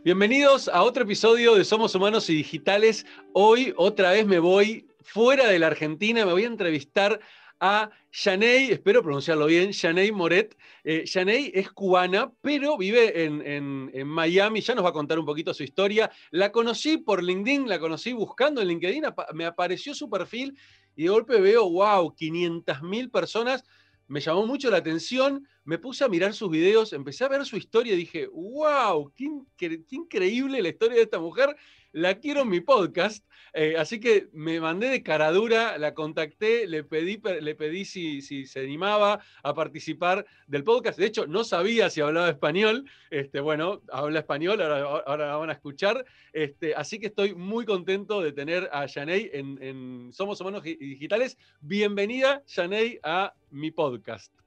Bienvenidos 0.00 0.66
a 0.66 0.82
otro 0.82 1.04
episodio 1.04 1.54
de 1.54 1.64
Somos 1.64 1.94
Humanos 1.94 2.28
y 2.28 2.34
Digitales. 2.34 3.06
Hoy 3.34 3.72
otra 3.76 4.10
vez 4.10 4.26
me 4.26 4.40
voy 4.40 4.88
fuera 5.00 5.46
de 5.46 5.60
la 5.60 5.68
Argentina, 5.68 6.26
me 6.26 6.32
voy 6.32 6.42
a 6.42 6.48
entrevistar 6.48 7.20
a 7.60 7.88
Yanei, 8.10 8.72
espero 8.72 9.04
pronunciarlo 9.04 9.46
bien, 9.46 9.70
Yanei 9.70 10.10
Moret. 10.10 10.56
Eh, 10.82 11.04
es 11.06 11.70
cubana, 11.70 12.32
pero 12.40 12.76
vive 12.76 13.24
en, 13.24 14.08
Miami, 14.08 14.60
ya 14.60 14.74
nos 14.74 14.84
va 14.84 14.88
a 14.88 14.92
contar 14.92 15.20
un 15.20 15.26
poquito 15.26 15.54
su 15.54 15.62
historia. 15.62 16.10
La 16.32 16.50
conocí 16.50 16.96
por 16.98 17.22
LinkedIn, 17.22 17.68
la 17.68 17.78
conocí 17.78 18.12
buscando 18.12 18.60
en 18.60 18.68
LinkedIn, 18.68 19.04
me 19.34 19.44
apareció 19.44 19.94
su 19.94 20.10
perfil 20.10 20.58
y 20.96 21.04
de 21.04 21.10
golpe 21.10 21.40
veo, 21.40 21.70
wow, 21.70 22.12
500 22.12 22.82
mil 22.82 23.08
personas 23.08 23.62
me 24.08 24.20
llamó 24.20 24.46
mucho 24.46 24.70
la 24.70 24.78
atención, 24.78 25.46
me 25.64 25.78
puse 25.78 26.04
a 26.04 26.08
mirar 26.08 26.34
sus 26.34 26.50
videos, 26.50 26.92
empecé 26.92 27.24
a 27.24 27.28
ver 27.28 27.44
su 27.44 27.56
historia 27.56 27.94
y 27.94 27.96
dije, 27.96 28.26
wow, 28.32 29.12
qué, 29.14 29.78
increíble 29.90 30.60
la 30.60 30.68
historia 30.68 30.96
de 30.96 31.04
esta 31.04 31.20
mujer, 31.20 31.56
la 31.92 32.18
quiero 32.18 32.42
en 32.42 32.48
mi 32.48 32.60
podcast. 32.60 33.24
Eh, 33.54 33.76
así 33.76 34.00
que 34.00 34.28
me 34.32 34.58
mandé 34.60 34.88
de 34.88 35.02
caradura, 35.02 35.76
la 35.76 35.92
contacté, 35.92 36.66
le 36.66 36.84
pedí, 36.84 37.20
le 37.40 37.54
pedí 37.54 37.84
si, 37.84 38.22
si, 38.22 38.46
se 38.46 38.60
animaba 38.60 39.20
a 39.42 39.54
participar 39.54 40.24
del 40.46 40.64
podcast. 40.64 40.98
De 40.98 41.06
hecho, 41.06 41.26
no 41.26 41.44
sabía 41.44 41.90
si 41.90 42.00
hablaba 42.00 42.30
español. 42.30 42.90
Este, 43.10 43.40
bueno, 43.40 43.82
habla 43.92 44.20
español, 44.20 44.62
ahora, 44.62 45.28
la 45.28 45.36
van 45.36 45.50
a 45.50 45.52
escuchar. 45.52 46.04
Este, 46.32 46.74
así 46.74 46.98
que 46.98 47.08
estoy 47.08 47.34
muy 47.34 47.66
contento 47.66 48.22
de 48.22 48.32
tener 48.32 48.70
a 48.72 48.88
Janey 48.88 49.30
en, 49.32 50.10
Somos 50.12 50.40
Humanos 50.40 50.62
Digitales. 50.62 51.36
Bienvenida, 51.60 52.42
Janey, 52.48 52.98
a 53.02 53.34
mi 53.50 53.70
podcast. 53.70 54.41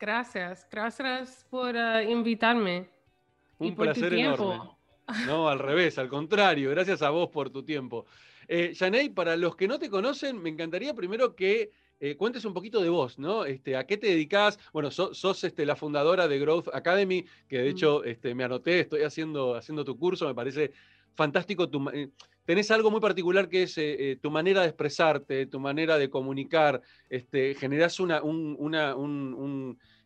Gracias, 0.00 0.66
gracias 0.70 1.46
por 1.50 1.74
uh, 1.74 2.00
invitarme. 2.08 2.88
Un 3.58 3.66
y 3.66 3.72
por 3.72 3.84
placer 3.84 4.08
tu 4.08 4.16
tiempo. 4.16 4.52
enorme. 4.54 4.70
No, 5.26 5.48
al 5.48 5.58
revés, 5.58 5.98
al 5.98 6.08
contrario, 6.08 6.70
gracias 6.70 7.02
a 7.02 7.10
vos 7.10 7.28
por 7.30 7.50
tu 7.50 7.64
tiempo. 7.64 8.06
Eh, 8.48 8.72
para 9.14 9.36
los 9.36 9.56
que 9.56 9.68
no 9.68 9.78
te 9.78 9.90
conocen, 9.90 10.40
me 10.40 10.48
encantaría 10.48 10.94
primero 10.94 11.34
que 11.34 11.72
eh, 11.98 12.16
cuentes 12.16 12.44
un 12.44 12.54
poquito 12.54 12.80
de 12.80 12.88
vos, 12.88 13.18
¿no? 13.18 13.44
Este, 13.44 13.76
¿A 13.76 13.86
qué 13.86 13.96
te 13.96 14.06
dedicas? 14.06 14.58
Bueno, 14.72 14.90
sos, 14.90 15.44
este, 15.44 15.66
la 15.66 15.76
fundadora 15.76 16.28
de 16.28 16.38
Growth 16.38 16.68
Academy, 16.72 17.26
que 17.48 17.58
de 17.58 17.68
hecho 17.68 18.04
este, 18.04 18.34
me 18.34 18.44
anoté, 18.44 18.80
estoy 18.80 19.02
haciendo, 19.02 19.56
haciendo 19.56 19.84
tu 19.84 19.98
curso, 19.98 20.26
me 20.26 20.34
parece 20.34 20.72
fantástico. 21.14 21.68
Eh, 21.92 22.08
tenés 22.50 22.72
algo 22.72 22.90
muy 22.90 22.98
particular 22.98 23.48
que 23.48 23.62
es 23.62 23.78
eh, 23.78 24.18
tu 24.20 24.28
manera 24.28 24.62
de 24.62 24.66
expresarte, 24.66 25.46
tu 25.46 25.60
manera 25.60 25.98
de 25.98 26.10
comunicar, 26.10 26.82
este, 27.08 27.54
generás 27.54 27.96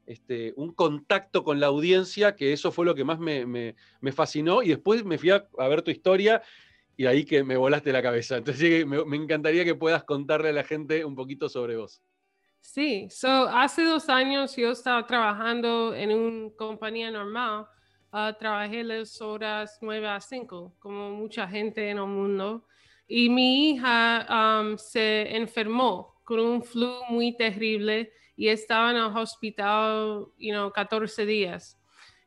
este, 0.05 0.53
un 0.55 0.73
contacto 0.75 1.43
con 1.43 1.59
la 1.59 1.69
audiencia, 1.69 2.37
que 2.37 2.53
eso 2.53 2.71
fue 2.71 2.85
lo 2.85 2.95
que 2.95 3.03
más 3.03 3.19
me, 3.19 3.75
fascinó, 4.13 4.63
y 4.63 4.69
después 4.69 5.07
me 5.07 5.17
fui 5.17 5.31
a, 5.31 5.47
ver 5.57 5.81
tu 5.81 5.91
historia 5.91 6.43
y 6.99 7.07
ahí 7.07 7.25
que 7.25 7.43
me 7.45 7.57
volaste 7.57 7.93
la 7.93 8.03
cabeza. 8.03 8.37
Entonces 8.37 8.87
me, 8.87 9.17
encantaría 9.17 9.65
que 9.65 9.75
puedas 9.75 10.05
contarle 10.05 10.51
a 10.51 10.53
la 10.53 10.65
gente 10.65 11.03
un 11.03 11.15
poquito 11.15 11.49
sobre 11.49 11.79
vos. 11.79 12.03
Sí, 12.61 13.09
so, 13.09 13.49
hace 13.49 13.85
dos 13.85 14.11
años 14.11 14.55
yo 14.55 14.73
estaba 14.73 15.07
trabajando 15.07 15.95
en 15.95 16.13
una 16.13 16.51
compañía 16.59 17.11
normal. 17.11 17.69
Uh, 18.15 18.33
trabajé 18.39 18.85
las 18.85 19.21
horas 19.21 19.77
9 19.81 20.07
a 20.07 20.21
5, 20.21 20.77
como 20.79 21.11
mucha 21.11 21.49
gente 21.49 21.91
en 21.91 21.99
el 21.99 22.07
mundo. 22.07 22.65
Y 23.09 23.29
mi 23.29 23.71
hija 23.71 24.25
um, 24.31 24.79
se 24.79 25.37
enfermó 25.37 26.15
con 26.23 26.39
un 26.39 26.63
flu 26.63 26.93
muy 27.09 27.37
terrible 27.37 28.13
y 28.37 28.47
estaba 28.47 28.93
en 28.93 28.99
el 28.99 29.17
hospital, 29.17 30.27
you 30.39 30.53
know, 30.53 30.71
14 30.71 31.27
días. 31.27 31.77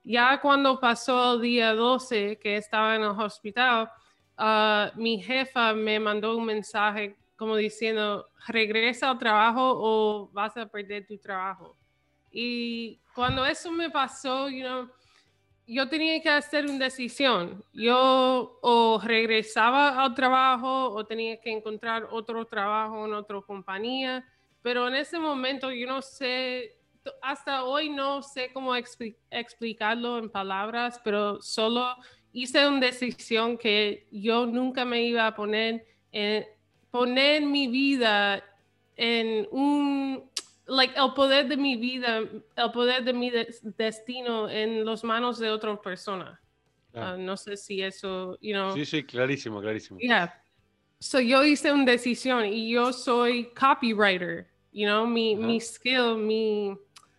Ya 0.04 0.42
cuando 0.42 0.78
pasó 0.78 1.36
el 1.36 1.42
día 1.42 1.74
12 1.74 2.38
que 2.38 2.58
estaba 2.58 2.98
en 2.98 3.04
el 3.04 3.12
hospital, 3.12 3.90
uh, 4.38 5.00
mi 5.00 5.24
jefa 5.24 5.74
me 5.74 6.02
mandó 6.02 6.36
un 6.36 6.48
mensaje 6.48 7.16
como 7.38 7.56
diciendo, 7.56 8.28
regresa 8.46 9.12
al 9.12 9.20
trabajo 9.20 9.62
o 9.64 10.30
vas 10.34 10.58
a 10.58 10.66
perder 10.66 11.08
tu 11.08 11.18
trabajo. 11.18 11.78
Y 12.30 13.00
cuando 13.16 13.46
eso 13.46 13.72
me 13.72 13.90
pasó, 13.90 14.50
you 14.50 14.66
know, 14.66 14.90
yo 15.68 15.90
tenía 15.90 16.22
que 16.22 16.30
hacer 16.30 16.66
una 16.66 16.86
decisión. 16.86 17.64
Yo 17.74 18.58
o 18.62 19.02
regresaba 19.04 20.02
al 20.02 20.16
trabajo 20.16 20.90
o 20.90 21.06
tenía 21.06 21.40
que 21.40 21.52
encontrar 21.52 22.08
otro 22.10 22.46
trabajo 22.46 23.06
en 23.06 23.14
otra 23.14 23.42
compañía. 23.42 24.26
Pero 24.62 24.88
en 24.88 24.96
ese 24.96 25.20
momento 25.20 25.72
yo 25.72 25.86
no 25.88 26.02
sé, 26.02 26.78
hasta 27.22 27.66
hoy 27.66 27.90
no 27.90 28.24
sé 28.24 28.52
cómo 28.54 28.74
explicarlo 28.76 30.18
en 30.18 30.30
palabras, 30.30 31.02
pero 31.04 31.42
solo 31.42 31.96
hice 32.32 32.68
una 32.68 32.80
decisión 32.80 33.58
que 33.58 34.08
yo 34.12 34.46
nunca 34.46 34.86
me 34.86 35.04
iba 35.04 35.28
a 35.28 35.36
poner 35.36 35.86
en 36.12 36.46
poner 36.92 37.44
mi 37.44 37.68
vida 37.68 38.44
en 38.96 39.48
un 39.52 40.27
like 40.68 40.94
el 40.96 41.14
poder 41.14 41.48
de 41.48 41.58
mi 41.58 41.76
vida, 41.76 42.20
el 42.56 42.72
poder 42.72 43.04
de 43.04 43.14
mi 43.14 43.32
destino 43.78 44.50
en 44.50 44.86
las 44.86 45.04
manos 45.04 45.40
de 45.40 45.50
otra 45.50 45.80
persona. 45.82 46.40
Ah, 46.94 47.16
no 47.18 47.38
sé 47.38 47.58
si 47.58 47.82
eso, 47.82 48.38
you 48.42 48.54
know. 48.54 48.72
Sí, 48.74 48.86
sí, 48.86 49.04
clarísimo, 49.04 49.62
clarísimo. 49.62 50.00
Yeah. 50.00 50.34
So 51.00 51.20
yo 51.20 51.44
hice 51.44 51.72
una 51.72 51.86
decisión 51.86 52.46
y 52.46 52.72
yo 52.72 52.92
soy 52.92 53.52
copywriter, 53.54 54.48
you 54.72 54.88
know, 54.88 55.06
mi, 55.06 55.36
mi 55.36 55.60
skill, 55.60 56.18
mi, 56.18 56.76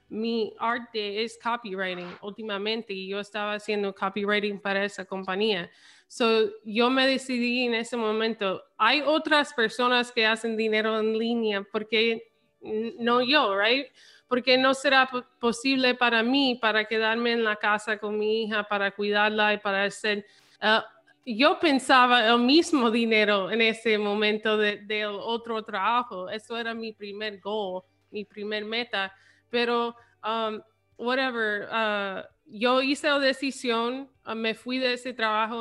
mi 0.09 0.53
arte 0.59 1.23
es 1.23 1.39
copywriting 1.41 2.09
últimamente 2.23 2.93
y 2.93 3.09
yo 3.09 3.21
estaba 3.21 3.55
haciendo 3.55 3.95
copywriting 3.95 4.59
para 4.61 4.85
esa 4.85 5.05
compañía. 5.05 5.71
So, 6.09 6.51
yo 6.65 6.89
me 6.89 7.07
decidí 7.07 7.65
en 7.65 7.75
ese 7.75 7.97
momento, 7.97 8.63
hay 8.79 9.03
otras 9.03 9.53
personas 9.53 10.11
que 10.11 10.25
hacen 10.25 10.57
dinero 10.57 10.99
en 10.99 11.19
línea, 11.19 11.63
porque 11.71 12.33
no 12.61 13.21
yo, 13.23 13.57
right? 13.59 13.87
Porque 14.27 14.59
no 14.59 14.75
será 14.75 15.09
posible 15.41 15.95
para 15.95 16.23
mí 16.23 16.59
para 16.61 16.85
quedarme 16.85 17.33
en 17.33 17.45
la 17.45 17.57
casa 17.57 17.99
con 17.99 18.19
mi 18.19 18.45
hija, 18.45 18.65
para 18.65 18.91
cuidarla 18.91 19.55
y 19.55 19.59
para 19.59 19.85
hacer... 19.85 20.25
Uh, 20.63 20.83
yo 21.25 21.59
pensaba 21.59 22.27
el 22.27 22.39
mismo 22.39 22.91
dinero 22.91 23.51
en 23.51 23.61
ese 23.61 23.99
momento 23.99 24.57
del 24.57 24.87
de 24.87 25.07
otro 25.07 25.63
trabajo. 25.63 26.31
Eso 26.31 26.57
era 26.57 26.73
mi 26.75 26.93
primer 26.93 27.39
goal, 27.39 27.83
mi 28.11 28.25
primer 28.25 28.65
meta 28.65 29.13
pero, 29.51 29.95
um, 30.25 30.61
whatever, 30.97 31.69
uh, 31.71 32.23
yo 32.47 32.83
hice 32.83 33.09
la 33.09 33.19
decisión, 33.19 34.11
uh, 34.27 34.35
me 34.35 34.55
fui 34.55 34.79
de 34.79 34.95
ese 34.95 35.13
trabajo 35.13 35.61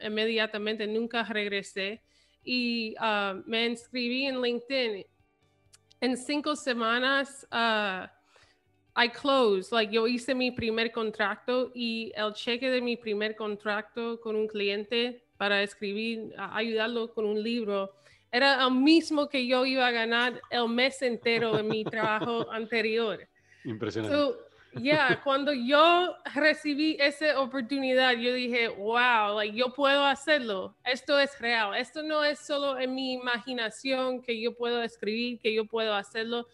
inmediatamente, 0.00 0.86
nunca 0.86 1.22
regresé 1.24 2.02
y 2.42 2.94
uh, 2.98 3.42
me 3.46 3.66
inscribí 3.66 4.26
en 4.26 4.40
LinkedIn. 4.40 5.06
En 6.00 6.16
cinco 6.16 6.54
semanas, 6.54 7.46
I 7.52 9.08
closed, 9.08 9.72
like 9.72 9.92
yo 9.92 10.06
hice 10.06 10.34
mi 10.34 10.50
primer 10.50 10.92
contrato 10.92 11.72
y 11.74 12.12
el 12.14 12.32
cheque 12.32 12.70
de 12.70 12.80
mi 12.80 12.96
primer 12.96 13.34
contrato 13.34 14.20
con 14.20 14.36
un 14.36 14.46
cliente 14.46 15.24
para 15.36 15.62
escribir, 15.62 16.32
ayudarlo 16.36 17.12
con 17.12 17.24
un 17.24 17.42
libro 17.42 17.90
era 18.34 18.64
el 18.66 18.72
mismo 18.72 19.28
que 19.28 19.46
yo 19.46 19.64
iba 19.64 19.86
a 19.86 19.92
ganar 19.92 20.42
el 20.50 20.68
mes 20.68 21.00
entero 21.02 21.56
de 21.56 21.62
mi 21.62 21.84
trabajo 21.84 22.50
anterior. 22.50 23.20
Impresionante. 23.62 24.43
Ya, 24.76 25.08
yeah, 25.08 25.20
cuando 25.22 25.52
yo 25.52 26.16
recibí 26.34 26.96
esa 27.00 27.40
oportunidad, 27.40 28.12
yo 28.12 28.34
dije, 28.34 28.68
wow, 28.68 29.36
like, 29.36 29.56
yo 29.56 29.72
puedo 29.72 30.04
hacerlo. 30.04 30.76
Esto 30.84 31.18
es 31.18 31.38
real. 31.38 31.74
Esto 31.76 32.02
no 32.02 32.24
es 32.24 32.40
solo 32.40 32.78
en 32.78 32.94
mi 32.94 33.12
imaginación 33.12 34.22
que 34.22 34.40
yo 34.40 34.56
puedo 34.56 34.82
escribir, 34.82 35.40
que 35.40 35.54
yo 35.54 35.64
puedo 35.64 35.94
hacerlo. 35.94 36.46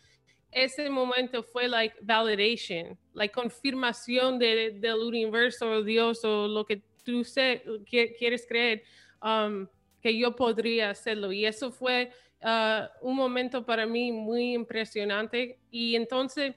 Ese 0.50 0.90
momento 0.90 1.42
fue 1.42 1.68
like 1.68 1.96
validation, 2.02 2.98
like 3.14 3.32
confirmación 3.32 4.38
de, 4.38 4.72
del 4.72 4.98
universo, 4.98 5.82
Dios 5.82 6.24
o 6.24 6.48
lo 6.48 6.64
que 6.64 6.82
tú 7.04 7.24
sé, 7.24 7.62
quieres 7.86 8.46
creer. 8.46 8.82
Um, 9.22 9.68
que 10.00 10.16
yo 10.16 10.34
podría 10.34 10.90
hacerlo. 10.90 11.32
Y 11.32 11.46
eso 11.46 11.70
fue 11.70 12.10
ah, 12.42 12.90
un 13.00 13.16
momento 13.16 13.64
para 13.64 13.86
mí 13.86 14.12
muy 14.12 14.54
impresionante. 14.54 15.58
Y 15.70 15.96
entonces, 15.96 16.54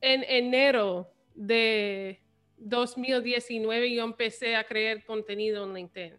en 0.00 0.24
enero 0.24 1.10
de 1.34 2.20
2019, 2.56 3.94
yo 3.94 4.04
empecé 4.04 4.56
a 4.56 4.64
crear 4.64 5.04
contenido 5.04 5.64
en 5.64 5.74
LinkedIn. 5.74 6.18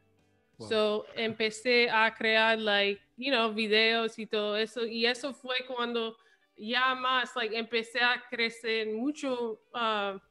So, 0.70 1.06
empecé 1.16 1.90
a 1.90 2.14
crear, 2.14 2.60
like, 2.60 3.02
you 3.18 3.32
know, 3.32 3.52
videos 3.52 4.20
y 4.20 4.28
todo 4.28 4.56
eso. 4.56 4.86
Y 4.86 5.08
eso 5.08 5.34
fue 5.34 5.56
cuando 5.68 6.16
ya 6.56 6.94
más, 6.94 7.36
like, 7.36 7.58
empecé 7.58 8.00
a 8.00 8.24
crecer 8.30 8.88
mucho 8.94 9.60
ah, 9.74 10.22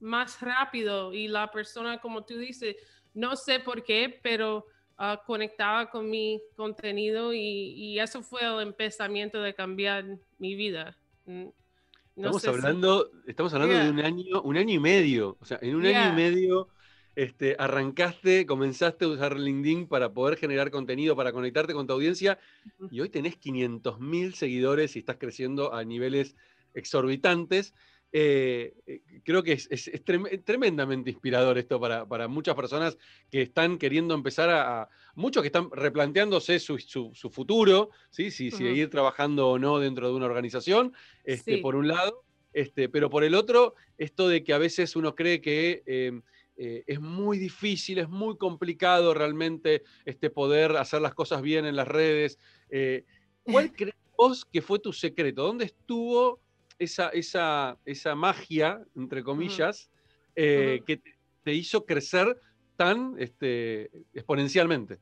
más 0.00 0.40
rápido. 0.40 1.12
Y 1.12 1.28
la 1.28 1.50
persona, 1.50 2.00
como 2.00 2.24
tú 2.24 2.36
dices, 2.36 2.74
no 3.14 3.36
sé 3.36 3.60
por 3.60 3.84
qué, 3.84 4.18
pero 4.22 4.66
uh, 4.98 5.24
conectaba 5.24 5.88
con 5.88 6.08
mi 6.08 6.42
contenido 6.54 7.32
y, 7.32 7.98
eso 7.98 8.22
fue 8.22 8.42
el 8.42 8.60
empezamiento 8.60 9.40
de 9.40 9.54
cambiar 9.54 10.04
mi 10.38 10.54
vida. 10.54 10.96
Estamos 12.16 12.46
hablando, 12.46 13.10
estamos 13.26 13.52
hablando 13.52 13.74
de 13.74 13.90
un 13.90 14.00
año, 14.00 14.40
un 14.42 14.56
año 14.56 14.74
y 14.74 14.78
medio. 14.78 15.36
O 15.38 15.44
sea, 15.44 15.58
en 15.60 15.76
un 15.76 15.84
año 15.84 16.12
y 16.12 16.16
medio 16.16 16.68
este, 17.14 17.56
arrancaste, 17.58 18.46
comenzaste 18.46 19.04
a 19.04 19.08
usar 19.08 19.38
LinkedIn 19.38 19.86
para 19.86 20.14
poder 20.14 20.38
generar 20.38 20.70
contenido, 20.70 21.14
para 21.14 21.32
conectarte 21.32 21.74
con 21.74 21.86
tu 21.86 21.92
audiencia, 21.92 22.38
y 22.90 23.00
hoy 23.00 23.10
tenés 23.10 23.38
500.000 23.38 24.32
seguidores 24.32 24.96
y 24.96 25.00
estás 25.00 25.16
creciendo 25.18 25.74
a 25.74 25.84
niveles 25.84 26.36
exorbitantes. 26.72 27.74
Eh, 28.18 28.72
eh, 28.86 29.02
creo 29.24 29.42
que 29.42 29.52
es, 29.52 29.68
tremendamente 30.42 31.10
inspirador 31.10 31.58
esto 31.58 31.78
para, 31.78 32.28
muchas 32.28 32.54
personas 32.54 32.96
que 33.30 33.42
están 33.42 33.76
queriendo 33.76 34.14
empezar 34.14 34.48
a, 34.48 34.88
muchos 35.14 35.42
que 35.42 35.48
están 35.48 35.68
replanteándose 35.70 36.58
su, 36.58 36.78
futuro, 37.30 37.90
¿sí? 38.08 38.30
si, 38.30 38.50
seguir 38.50 38.88
trabajando 38.88 39.50
o 39.50 39.58
no 39.58 39.78
dentro 39.80 40.08
de 40.08 40.14
una 40.14 40.24
organización, 40.24 40.94
este, 41.24 41.58
por 41.58 41.76
un 41.76 41.88
lado, 41.88 42.24
este, 42.54 42.88
pero 42.88 43.10
por 43.10 43.22
el 43.22 43.34
otro, 43.34 43.74
esto 43.98 44.28
de 44.28 44.42
que 44.42 44.54
a 44.54 44.58
veces 44.58 44.96
uno 44.96 45.14
cree 45.14 45.42
que 45.42 45.82
eh, 45.84 46.84
es 46.86 46.98
muy 46.98 47.36
difícil, 47.36 47.98
es 47.98 48.08
muy 48.08 48.38
complicado 48.38 49.12
realmente 49.12 49.82
este, 50.06 50.30
poder 50.30 50.78
hacer 50.78 51.02
las 51.02 51.12
cosas 51.12 51.42
bien 51.42 51.66
en 51.66 51.76
las 51.76 51.86
redes. 51.86 52.38
¿Cuál 53.42 53.72
crees 53.76 53.94
vos 54.16 54.46
que 54.46 54.62
fue 54.62 54.78
tu 54.78 54.94
secreto? 54.94 55.42
¿Dónde 55.42 55.66
estuvo 55.66 56.45
esa, 56.78 57.08
esa, 57.10 57.76
esa 57.84 58.14
magia, 58.14 58.80
entre 58.94 59.22
comillas, 59.22 59.90
eh, 60.34 60.82
que 60.86 61.00
te, 61.42 61.54
hizo 61.54 61.84
crecer 61.84 62.40
tan 62.76 63.14
este, 63.18 63.90
exponencialmente? 64.12 64.98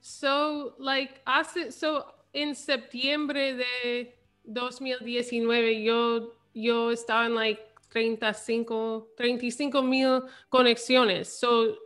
So, 0.00 0.76
like, 0.78 1.20
hace, 1.24 1.72
so, 1.72 2.14
en 2.32 2.54
septiembre 2.54 3.54
de 3.54 4.18
2019 4.44 5.82
yo, 5.82 6.34
yo 6.54 6.92
estaba 6.92 7.26
en, 7.26 7.34
like, 7.34 7.62
35, 7.88 9.14
35 9.16 9.82
mil 9.82 10.22
conexiones. 10.48 11.38
So, 11.38 11.76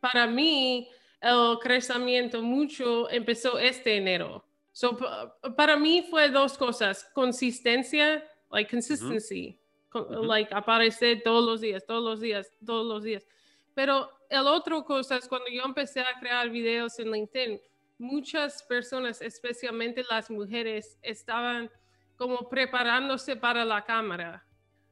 para 0.00 0.26
mí, 0.26 0.88
el 1.20 1.58
crecimiento 1.60 2.42
mucho 2.42 3.10
empezó 3.10 3.58
este 3.58 3.96
enero. 3.96 4.44
So, 4.72 4.96
para 5.56 5.76
mí 5.76 6.06
fue 6.08 6.28
dos 6.28 6.56
cosas, 6.56 7.08
consistencia 7.14 8.22
like 8.50 8.70
consistency, 8.70 9.58
like 9.92 10.52
aparecer 10.54 11.22
todos 11.22 11.44
los 11.44 11.60
días, 11.60 11.84
todos 11.86 12.02
los 12.02 12.20
días, 12.20 12.50
todos 12.64 12.86
los 12.86 13.02
días. 13.02 13.26
Pero 13.74 14.10
el 14.30 14.46
otro 14.46 14.84
cosa 14.84 15.16
es 15.16 15.28
cuando 15.28 15.48
yo 15.50 15.62
empecé 15.64 16.00
a 16.00 16.18
crear 16.18 16.48
videos 16.50 16.98
en 16.98 17.10
LinkedIn, 17.10 17.60
muchas 17.98 18.62
personas, 18.62 19.20
especialmente 19.20 20.04
las 20.10 20.30
mujeres, 20.30 20.98
estaban 21.02 21.70
como 22.16 22.48
preparándose 22.48 23.36
para 23.36 23.64
la 23.64 23.84
cámara. 23.84 24.42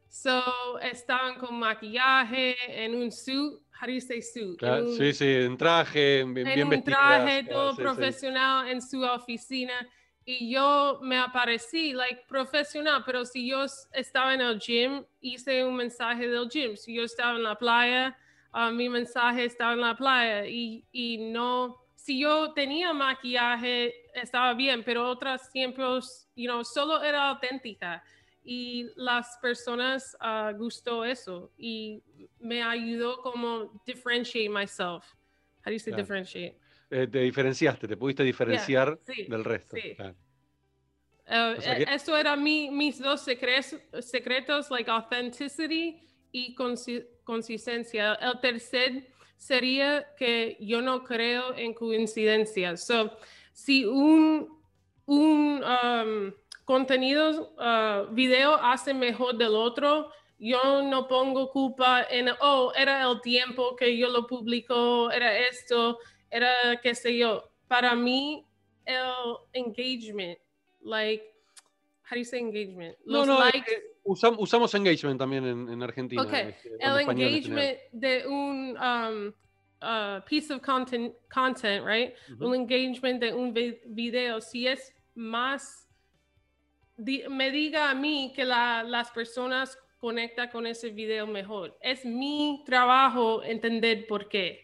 So, 0.08 0.78
estaban 0.80 1.36
con 1.36 1.58
maquillaje, 1.58 2.54
en 2.68 2.94
un 2.94 3.10
suit, 3.10 3.60
how 3.80 3.86
do 3.86 3.92
you 3.92 4.00
say 4.00 4.22
suit? 4.22 4.60
sí, 4.96 5.12
sí, 5.12 5.26
en 5.26 5.56
traje, 5.56 6.22
bien, 6.24 6.46
en 6.46 6.68
un 6.68 6.84
traje, 6.84 7.42
todo 7.44 7.74
profesional, 7.74 8.68
en 8.68 8.80
su 8.80 9.02
oficina 9.02 9.74
y 10.26 10.50
yo 10.50 11.00
me 11.02 11.18
aparecí, 11.18 11.92
like, 11.92 12.24
profesional, 12.26 13.02
pero 13.04 13.24
si 13.24 13.46
yo 13.46 13.66
estaba 13.92 14.32
en 14.32 14.40
el 14.40 14.58
gym, 14.58 15.04
hice 15.20 15.64
un 15.64 15.76
mensaje 15.76 16.28
del 16.28 16.48
gym. 16.48 16.76
Si 16.76 16.94
yo 16.94 17.02
estaba 17.02 17.36
en 17.36 17.42
la 17.42 17.56
playa, 17.56 18.16
uh, 18.54 18.72
mi 18.72 18.88
mensaje 18.88 19.44
estaba 19.44 19.74
en 19.74 19.82
la 19.82 19.94
playa. 19.94 20.46
Y, 20.46 20.86
y, 20.92 21.18
no, 21.18 21.84
si 21.94 22.20
yo 22.20 22.52
tenía 22.54 22.94
maquillaje, 22.94 23.94
estaba 24.14 24.54
bien, 24.54 24.82
pero 24.82 25.06
otras 25.08 25.50
tiempos, 25.50 26.26
you 26.34 26.46
know, 26.46 26.64
solo 26.64 27.02
era 27.02 27.28
auténtica. 27.28 28.02
Y 28.42 28.90
las 28.96 29.38
personas 29.42 30.16
uh, 30.20 30.56
gustó 30.56 31.04
eso 31.04 31.50
y 31.58 32.02
me 32.38 32.62
ayudó 32.62 33.20
como 33.20 33.82
differentiate 33.86 34.48
myself. 34.48 35.04
How 35.64 35.70
do 35.70 35.72
you 35.72 35.78
say 35.78 35.92
differentiate? 35.94 36.58
Eh, 36.96 37.08
te 37.08 37.18
diferenciaste, 37.18 37.88
te 37.88 37.96
pudiste 37.96 38.22
diferenciar 38.22 38.96
del 39.04 39.42
resto. 39.42 39.74
Sí. 39.74 39.96
Eh, 39.98 40.14
eh, 41.26 41.86
eso 41.90 42.16
era 42.16 42.36
mi, 42.36 42.70
mis 42.70 43.00
dos 43.00 43.20
secretos, 43.22 43.80
secretos, 44.00 44.70
like 44.70 44.88
authenticity 44.88 46.00
y 46.30 46.54
consistencia. 47.24 48.14
El 48.14 48.38
tercer 48.38 49.08
sería 49.36 50.06
que 50.16 50.56
yo 50.60 50.80
no 50.82 51.02
creo 51.02 51.56
en 51.56 51.74
coincidencias. 51.74 52.86
So, 52.86 53.18
si 53.52 53.84
un, 53.84 54.56
un 55.06 55.64
um, 55.64 56.32
contenido, 56.64 57.54
uh, 57.56 58.14
video 58.14 58.54
hace 58.54 58.94
mejor 58.94 59.36
del 59.36 59.56
otro, 59.56 60.12
yo 60.38 60.82
no 60.82 61.08
pongo 61.08 61.50
culpa 61.50 62.04
en, 62.08 62.28
oh, 62.40 62.72
era 62.76 63.02
el 63.02 63.20
tiempo 63.20 63.74
que 63.74 63.96
yo 63.96 64.10
lo 64.10 64.28
publicó, 64.28 65.10
era 65.10 65.36
esto, 65.38 65.98
era 66.34 66.80
qué 66.82 66.94
sé 66.94 67.16
yo. 67.16 67.44
Para 67.68 67.94
mí, 67.94 68.44
el 68.84 69.36
engagement, 69.52 70.38
like, 70.82 71.22
how 72.02 72.14
do 72.14 72.18
you 72.18 72.24
say 72.24 72.40
engagement? 72.40 72.96
Los 73.04 73.26
no, 73.26 73.34
no, 73.34 73.40
likes. 73.40 73.70
Eh, 73.70 73.82
usamos, 74.04 74.40
usamos, 74.40 74.74
engagement 74.74 75.18
también 75.18 75.46
en, 75.46 75.68
en 75.68 75.82
Argentina. 75.82 76.22
Okay, 76.22 76.48
este, 76.48 76.70
el 76.80 76.98
engagement 76.98 77.78
de 77.92 78.26
un 78.26 78.76
um, 78.76 79.32
uh, 79.80 80.20
piece 80.26 80.50
of 80.50 80.60
content, 80.60 81.14
content 81.32 81.84
right? 81.86 82.14
Uh 82.28 82.36
-huh. 82.36 82.46
Un 82.48 82.54
engagement 82.54 83.20
de 83.20 83.32
un 83.32 83.54
video, 83.86 84.40
si 84.40 84.66
es 84.66 84.92
más, 85.14 85.88
di, 86.96 87.22
me 87.28 87.50
diga 87.50 87.90
a 87.90 87.94
mí 87.94 88.32
que 88.34 88.44
la, 88.44 88.82
las 88.82 89.10
personas 89.10 89.78
conectan 89.98 90.50
con 90.50 90.66
ese 90.66 90.90
video 90.90 91.26
mejor. 91.26 91.78
Es 91.80 92.04
mi 92.04 92.62
trabajo 92.66 93.42
entender 93.42 94.06
por 94.06 94.28
qué. 94.28 94.63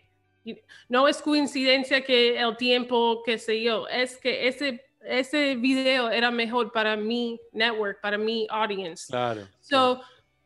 No 0.88 1.06
es 1.06 1.20
coincidencia 1.22 2.02
que 2.04 2.38
el 2.38 2.56
tiempo, 2.56 3.22
que 3.24 3.38
sé 3.38 3.62
yo, 3.62 3.86
es 3.88 4.16
que 4.18 4.48
ese, 4.48 4.84
ese 5.00 5.54
video 5.56 6.10
era 6.10 6.30
mejor 6.30 6.72
para 6.72 6.96
mi 6.96 7.40
network, 7.52 8.00
para 8.00 8.18
mi 8.18 8.46
audience. 8.50 9.06
Claro. 9.08 9.46
So, 9.60 10.00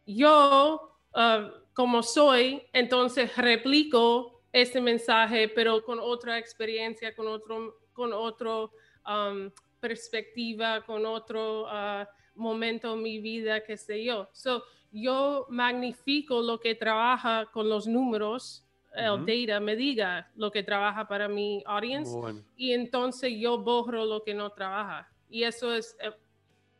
yo, 0.06 0.98
uh, 1.14 1.50
como 1.72 2.02
soy, 2.02 2.62
entonces 2.72 3.36
replico 3.36 4.42
ese 4.52 4.80
mensaje, 4.80 5.48
pero 5.48 5.84
con 5.84 5.98
otra 5.98 6.38
experiencia, 6.38 7.14
con 7.14 7.26
otro, 7.26 7.80
con 7.92 8.12
otro 8.12 8.72
um, 9.06 9.50
perspectiva, 9.80 10.82
con 10.82 11.04
otro 11.06 11.64
uh, 11.64 12.04
momento 12.34 12.94
en 12.94 13.02
mi 13.02 13.18
vida, 13.18 13.62
que 13.64 13.76
sé 13.76 14.04
yo. 14.04 14.28
So, 14.32 14.64
yo 14.92 15.46
magnifico 15.50 16.40
lo 16.40 16.60
que 16.60 16.76
trabaja 16.76 17.46
con 17.52 17.68
los 17.68 17.86
números 17.86 18.63
el 18.94 19.26
data 19.26 19.60
me 19.60 19.76
diga 19.76 20.30
lo 20.36 20.50
que 20.50 20.62
trabaja 20.62 21.08
para 21.08 21.28
mi 21.28 21.62
audience 21.66 22.10
y 22.56 22.72
entonces 22.72 23.32
yo 23.38 23.58
borro 23.58 24.04
lo 24.04 24.22
que 24.22 24.34
no 24.34 24.50
trabaja. 24.50 25.10
Y 25.28 25.44
eso 25.44 25.74
es, 25.74 25.96
eh, 26.00 26.12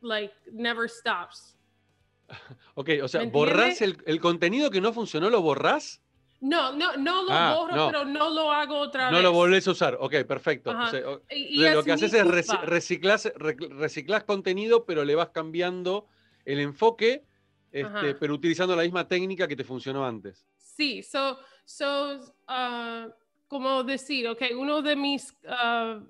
like, 0.01 0.35
never 0.53 0.89
stops. 0.89 1.57
Ok, 2.77 2.91
o 3.03 3.09
sea, 3.09 3.23
¿borras 3.25 3.83
el, 3.83 3.99
el, 4.07 4.19
contenido 4.19 4.71
que 4.71 4.81
no 4.81 4.93
funcionó, 4.93 5.31
lo 5.31 5.43
borras? 5.43 6.01
No, 6.41 6.73
no, 6.73 6.97
no 6.97 7.23
lo 7.23 7.33
ah, 7.33 7.55
borro, 7.55 7.87
pero 7.87 8.05
no 8.05 8.29
lo 8.29 8.53
hago 8.53 8.79
otra 8.79 9.05
vez. 9.05 9.13
No 9.13 9.23
lo 9.23 9.33
volvés 9.33 9.67
a 9.67 9.71
usar, 9.71 9.97
ok, 9.99 10.25
perfecto. 10.27 10.73
lo 10.73 11.85
que 11.85 11.93
haces 11.93 12.13
es 12.13 12.27
reciclar, 12.27 14.27
contenido, 14.27 14.85
pero 14.85 15.05
le 15.05 15.15
vas 15.15 15.31
cambiando 15.31 16.07
el 16.45 16.61
enfoque, 16.61 17.25
este, 17.73 18.15
pero 18.17 18.35
utilizando 18.35 18.77
la 18.77 18.83
misma 18.83 19.09
técnica 19.09 19.49
que 19.49 19.57
te 19.57 19.65
funcionó 19.65 20.05
antes. 20.05 20.47
Sí, 20.59 21.03
so, 21.03 21.39
So, 21.65 22.21
uh, 22.49 23.11
como 23.49 23.83
decir, 23.83 24.29
ok, 24.29 24.43
uno 24.57 24.83
de 24.83 24.97
mis, 24.97 25.33
uh, 25.45 26.01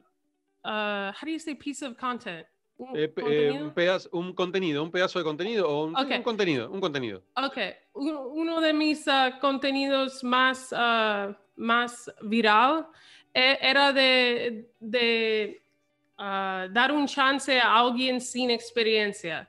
uh, 0.64 1.12
how 1.12 1.24
do 1.24 1.30
you 1.30 1.38
say 1.38 1.54
piece 1.54 1.82
of 1.82 1.96
content? 1.96 2.46
Un, 2.76 2.96
eh, 2.96 3.12
eh, 3.16 3.52
un, 3.52 3.70
pedazo, 3.70 4.08
un, 4.12 4.32
contenido, 4.32 4.82
un 4.82 4.90
pedazo 4.90 5.20
de 5.20 5.24
contenido 5.24 5.68
o 5.68 5.84
un, 5.84 5.96
okay. 5.96 6.18
un 6.18 6.22
contenido, 6.24 6.70
un 6.70 6.80
contenido. 6.80 7.22
Ok, 7.36 7.58
uno 7.94 8.60
de 8.60 8.72
mis 8.72 9.06
uh, 9.06 9.38
contenidos 9.40 10.24
más, 10.24 10.72
uh, 10.72 11.32
más 11.54 12.10
viral 12.22 12.88
eh, 13.32 13.58
era 13.60 13.92
de, 13.92 14.68
de 14.80 15.62
uh, 16.18 16.68
dar 16.72 16.90
un 16.90 17.06
chance 17.06 17.60
a 17.60 17.78
alguien 17.78 18.20
sin 18.20 18.50
experiencia. 18.50 19.48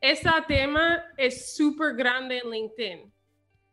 Ese 0.00 0.28
tema 0.48 1.04
es 1.16 1.54
súper 1.54 1.94
grande 1.94 2.38
en 2.38 2.50
LinkedIn 2.50 3.13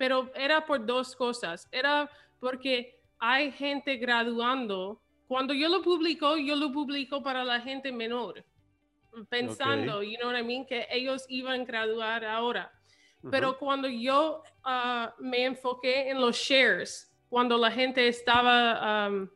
pero 0.01 0.31
era 0.33 0.65
por 0.65 0.83
dos 0.83 1.15
cosas. 1.15 1.67
Era 1.71 2.09
porque 2.39 2.99
hay 3.19 3.51
gente 3.51 3.97
graduando. 3.97 4.99
Cuando 5.27 5.53
yo 5.53 5.69
lo 5.69 5.83
publico, 5.83 6.37
yo 6.37 6.55
lo 6.55 6.71
publico 6.71 7.21
para 7.21 7.43
la 7.43 7.61
gente 7.61 7.91
menor, 7.91 8.43
pensando, 9.29 10.01
you 10.01 10.17
know 10.17 10.31
what 10.31 10.39
I 10.39 10.43
mean, 10.43 10.65
que 10.65 10.87
ellos 10.89 11.23
iban 11.29 11.61
a 11.61 11.65
graduar 11.65 12.25
ahora. 12.25 12.71
Pero 13.29 13.59
cuando 13.59 13.87
yo 13.87 14.41
ah, 14.63 15.13
me 15.19 15.45
enfoqué 15.45 16.09
en 16.09 16.19
los 16.19 16.35
shares, 16.35 17.13
cuando 17.29 17.55
la 17.59 17.69
gente 17.69 18.07
estaba 18.07 19.07
um, 19.07 19.29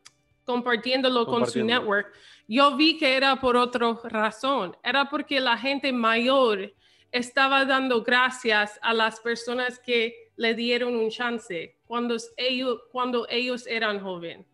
compartiéndolo 0.44 1.26
con 1.26 1.46
su 1.46 1.62
network, 1.62 2.12
yo 2.48 2.76
vi 2.76 2.98
que 2.98 3.16
era 3.16 3.36
por 3.36 3.56
otra 3.56 3.96
razón. 4.02 4.76
Era 4.82 5.08
porque 5.08 5.38
la 5.38 5.56
gente 5.56 5.92
mayor 5.92 6.74
estaba 7.12 7.64
dando 7.64 8.02
gracias 8.02 8.80
a 8.82 8.92
las 8.92 9.20
personas 9.20 9.78
que 9.78 10.25
le 10.36 10.54
dieron 10.54 10.94
un 10.96 11.10
chance. 11.10 11.76
cuando 11.86 12.16
ellos, 12.36 12.80
cuando 12.92 13.26
ellos 13.28 13.66
eran 13.66 14.00
jóvenes. 14.00 14.46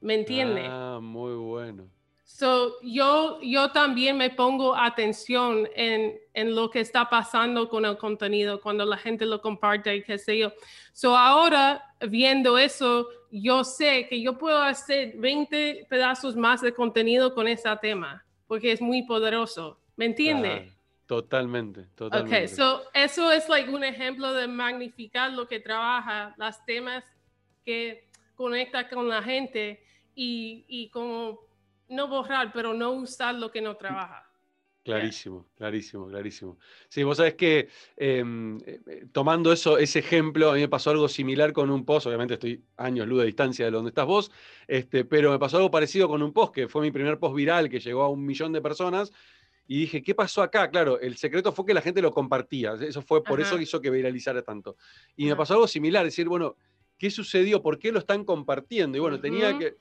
¿Me 0.00 0.14
entiende? 0.14 0.66
Ah, 0.68 0.98
muy 1.00 1.34
bueno. 1.34 1.88
So, 2.24 2.80
yo, 2.82 3.40
yo 3.42 3.70
también 3.70 4.16
me 4.16 4.30
pongo 4.30 4.74
atención 4.74 5.68
en, 5.76 6.18
en, 6.32 6.54
lo 6.54 6.70
que 6.70 6.80
está 6.80 7.08
pasando 7.08 7.68
con 7.68 7.84
el 7.84 7.98
contenido, 7.98 8.60
cuando 8.60 8.84
la 8.86 8.96
gente 8.96 9.26
lo 9.26 9.40
comparte 9.40 9.94
y 9.94 10.02
qué 10.02 10.18
sé 10.18 10.38
yo. 10.38 10.52
So, 10.92 11.16
ahora, 11.16 11.84
viendo 12.00 12.56
eso, 12.56 13.06
yo 13.30 13.64
sé 13.64 14.08
que 14.08 14.20
yo 14.20 14.38
puedo 14.38 14.60
hacer 14.60 15.14
20 15.18 15.86
pedazos 15.88 16.34
más 16.34 16.62
de 16.62 16.72
contenido 16.72 17.34
con 17.34 17.46
ese 17.46 17.68
tema, 17.80 18.24
porque 18.46 18.72
es 18.72 18.80
muy 18.80 19.02
poderoso. 19.02 19.78
¿Me 19.96 20.06
entiende? 20.06 20.72
Totalmente, 21.12 21.88
totalmente. 21.94 22.44
Ok, 22.44 22.48
so, 22.48 22.82
eso 22.94 23.30
es 23.30 23.46
like 23.50 23.70
un 23.70 23.84
ejemplo 23.84 24.32
de 24.32 24.48
magnificar 24.48 25.30
lo 25.30 25.46
que 25.46 25.60
trabaja, 25.60 26.34
las 26.38 26.64
temas 26.64 27.04
que 27.66 28.08
conecta 28.34 28.88
con 28.88 29.08
la 29.08 29.22
gente 29.22 29.84
y, 30.14 30.64
y 30.68 30.88
como 30.88 31.40
no 31.90 32.08
borrar, 32.08 32.50
pero 32.54 32.72
no 32.72 32.92
usar 32.92 33.34
lo 33.34 33.50
que 33.52 33.60
no 33.60 33.76
trabaja. 33.76 34.26
Clarísimo, 34.84 35.46
clarísimo, 35.54 36.08
clarísimo. 36.08 36.58
Sí, 36.88 37.04
vos 37.04 37.18
sabés 37.18 37.34
que 37.34 37.68
em, 37.96 38.58
eh, 38.66 39.06
tomando 39.12 39.52
eso, 39.52 39.76
ese 39.76 39.98
ejemplo, 39.98 40.50
a 40.50 40.54
mí 40.54 40.60
me 40.60 40.68
pasó 40.68 40.90
algo 40.90 41.08
similar 41.08 41.52
con 41.52 41.70
un 41.70 41.84
post, 41.84 42.06
obviamente 42.06 42.34
estoy 42.34 42.64
años 42.78 43.06
luz 43.06 43.20
de 43.20 43.26
distancia 43.26 43.66
de 43.66 43.70
donde 43.70 43.90
estás 43.90 44.06
vos, 44.06 44.32
este, 44.66 45.04
pero 45.04 45.30
me 45.30 45.38
pasó 45.38 45.58
algo 45.58 45.70
parecido 45.70 46.08
con 46.08 46.22
un 46.22 46.32
post, 46.32 46.54
que 46.54 46.68
fue 46.68 46.82
mi 46.82 46.90
primer 46.90 47.18
post 47.18 47.36
viral, 47.36 47.68
que 47.68 47.78
llegó 47.78 48.02
a 48.02 48.08
un 48.08 48.24
millón 48.24 48.52
de 48.52 48.60
personas, 48.60 49.12
y 49.66 49.80
dije, 49.80 50.02
¿qué 50.02 50.14
pasó 50.14 50.42
acá? 50.42 50.68
Claro, 50.70 51.00
el 51.00 51.16
secreto 51.16 51.52
fue 51.52 51.64
que 51.64 51.74
la 51.74 51.80
gente 51.80 52.02
lo 52.02 52.10
compartía, 52.10 52.74
eso 52.80 53.02
fue 53.02 53.22
por 53.22 53.40
eso 53.40 53.56
que 53.56 53.62
hizo 53.62 53.80
que 53.80 53.90
viralizara 53.90 54.42
tanto. 54.42 54.76
Y 55.16 55.26
me 55.26 55.36
pasó 55.36 55.54
algo 55.54 55.68
similar, 55.68 56.04
decir, 56.04 56.28
bueno, 56.28 56.56
¿qué 56.98 57.10
sucedió? 57.10 57.62
¿Por 57.62 57.78
qué 57.78 57.92
lo 57.92 57.98
están 57.98 58.24
compartiendo? 58.24 58.98
Y 58.98 59.00
bueno, 59.00 59.20
tenía 59.20 59.56
que 59.58 59.76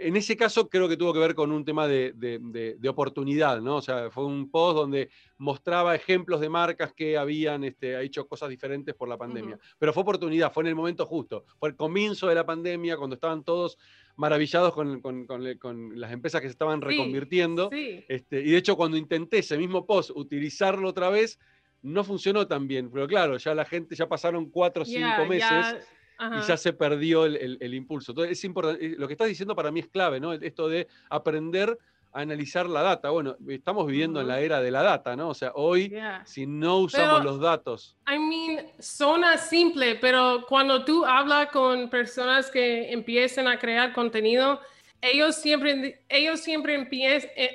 en 0.00 0.16
ese 0.16 0.36
caso 0.36 0.68
creo 0.68 0.88
que 0.88 0.96
tuvo 0.96 1.12
que 1.12 1.18
ver 1.18 1.34
con 1.34 1.52
un 1.52 1.64
tema 1.64 1.86
de, 1.86 2.78
oportunidad, 2.88 3.60
¿no? 3.60 3.76
O 3.76 3.82
sea, 3.82 4.10
fue 4.10 4.24
un 4.24 4.50
post 4.50 4.76
donde 4.76 5.10
mostraba 5.38 5.94
ejemplos 5.94 6.40
de 6.40 6.48
marcas 6.48 6.92
que 6.92 7.16
habían 7.16 7.64
este, 7.64 8.00
hecho 8.02 8.26
cosas 8.26 8.48
diferentes 8.48 8.94
por 8.94 9.08
la 9.08 9.16
pandemia. 9.16 9.58
Pero 9.78 9.92
fue 9.92 10.02
oportunidad, 10.02 10.52
fue 10.52 10.62
en 10.64 10.68
el 10.68 10.74
momento 10.74 11.06
justo. 11.06 11.44
Fue 11.58 11.68
el 11.68 11.76
comienzo 11.76 12.28
de 12.28 12.34
la 12.34 12.46
pandemia, 12.46 12.96
cuando 12.96 13.14
estaban 13.14 13.44
todos 13.44 13.78
maravillados 14.16 14.72
con, 14.74 15.90
las 15.94 16.12
empresas 16.12 16.40
que 16.40 16.48
se 16.48 16.52
estaban 16.52 16.80
reconvirtiendo. 16.80 17.70
Este, 17.72 18.40
y 18.40 18.50
de 18.50 18.56
hecho, 18.56 18.76
cuando 18.76 18.96
intenté 18.96 19.38
ese 19.38 19.58
mismo 19.58 19.86
post 19.86 20.10
utilizarlo 20.14 20.88
otra 20.88 21.10
vez, 21.10 21.38
no 21.82 22.04
funcionó 22.04 22.46
tan 22.46 22.66
bien. 22.66 22.90
Pero 22.90 23.06
claro, 23.06 23.36
ya 23.36 23.54
la 23.54 23.64
gente, 23.64 23.94
ya 23.94 24.08
pasaron 24.08 24.50
cuatro 24.50 24.82
o 24.82 24.86
cinco 24.86 25.26
meses 25.28 25.86
y 26.20 26.46
ya 26.46 26.56
se 26.56 26.72
perdió 26.72 27.24
el, 27.24 27.74
impulso. 27.74 28.12
Entonces, 28.12 28.38
es 28.38 28.44
importante, 28.44 28.84
eh, 28.84 28.94
lo 28.98 29.06
que 29.06 29.14
estás 29.14 29.28
diciendo 29.28 29.54
para 29.54 29.70
mí 29.70 29.80
es 29.80 29.88
clave, 29.88 30.20
¿no? 30.20 30.32
Esto 30.32 30.68
de 30.68 30.86
aprender 31.08 31.78
a 32.12 32.20
analizar 32.20 32.68
la 32.68 32.82
data. 32.82 33.10
Bueno, 33.10 33.36
estamos 33.48 33.86
viviendo 33.86 34.20
en 34.20 34.28
la 34.28 34.40
era 34.40 34.60
de 34.60 34.70
la 34.70 34.82
data, 34.82 35.16
¿no? 35.16 35.28
O 35.28 35.34
sea, 35.34 35.52
hoy, 35.54 35.94
si 36.24 36.46
no 36.46 36.78
usamos 36.78 37.24
los 37.24 37.40
datos. 37.40 37.96
I 38.06 38.18
mean, 38.18 38.66
suena 38.78 39.38
simple, 39.38 39.96
pero 39.96 40.44
cuando 40.48 40.84
tú 40.84 41.04
hablas 41.04 41.48
con 41.50 41.88
personas 41.88 42.50
que 42.50 42.92
empiezan 42.92 43.48
a 43.48 43.58
crear 43.58 43.92
contenido, 43.92 44.60
ellos 45.02 45.36
siempre, 45.36 46.04
ellos 46.08 46.40
siempre 46.40 46.88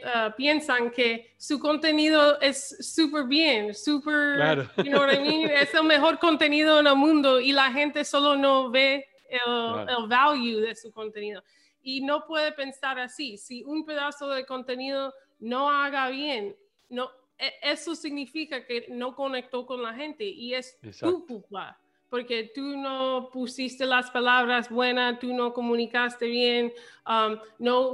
ah, 0.06 0.34
piensan 0.36 0.92
que 0.92 1.34
su 1.38 1.60
contenido 1.60 2.40
es 2.42 2.78
súper 2.94 3.25
bien, 3.25 3.74
súper, 3.74 4.36
claro. 4.36 4.70
you 4.78 4.86
know 4.86 5.02
what 5.02 5.14
I 5.14 5.20
mean? 5.20 5.50
es 5.52 5.74
el 5.74 5.84
mejor 5.84 6.20
contenido 6.20 6.80
en 6.80 6.88
el 6.88 6.96
mundo 6.96 7.40
y 7.40 7.52
la 7.52 7.72
gente 7.72 8.04
solo 8.04 8.36
no 8.36 8.70
ve 8.72 9.08
el, 9.30 9.90
el 9.90 10.08
value 10.08 10.62
de 10.62 10.75
su 10.75 10.92
contenido. 10.92 11.44
Y 11.82 12.02
no 12.02 12.25
puede 12.25 12.52
pensar 12.52 12.98
así. 12.98 13.38
Si 13.38 13.64
un 13.64 13.86
pedazo 13.86 14.30
de 14.30 14.46
contenido 14.46 15.14
no 15.40 15.70
haga 15.70 16.10
bien, 16.10 16.56
no, 16.90 17.12
e, 17.38 17.54
eso 17.62 17.96
significa 17.96 18.66
que 18.66 18.88
no 18.90 19.16
conectó 19.16 19.66
con 19.66 19.84
la 19.84 19.94
gente 19.94 20.24
y 20.24 20.54
es 20.54 20.80
tu 21.00 21.25
culpa 21.28 21.80
porque 22.15 22.50
tú 22.55 22.77
no 22.77 23.29
pusiste 23.29 23.86
las 23.86 24.10
palabras 24.10 24.69
buenas, 24.69 25.19
tú 25.19 25.34
no 25.34 25.51
comunicaste 25.51 26.27
bien, 26.27 26.72
um, 27.05 27.38
no 27.60 27.91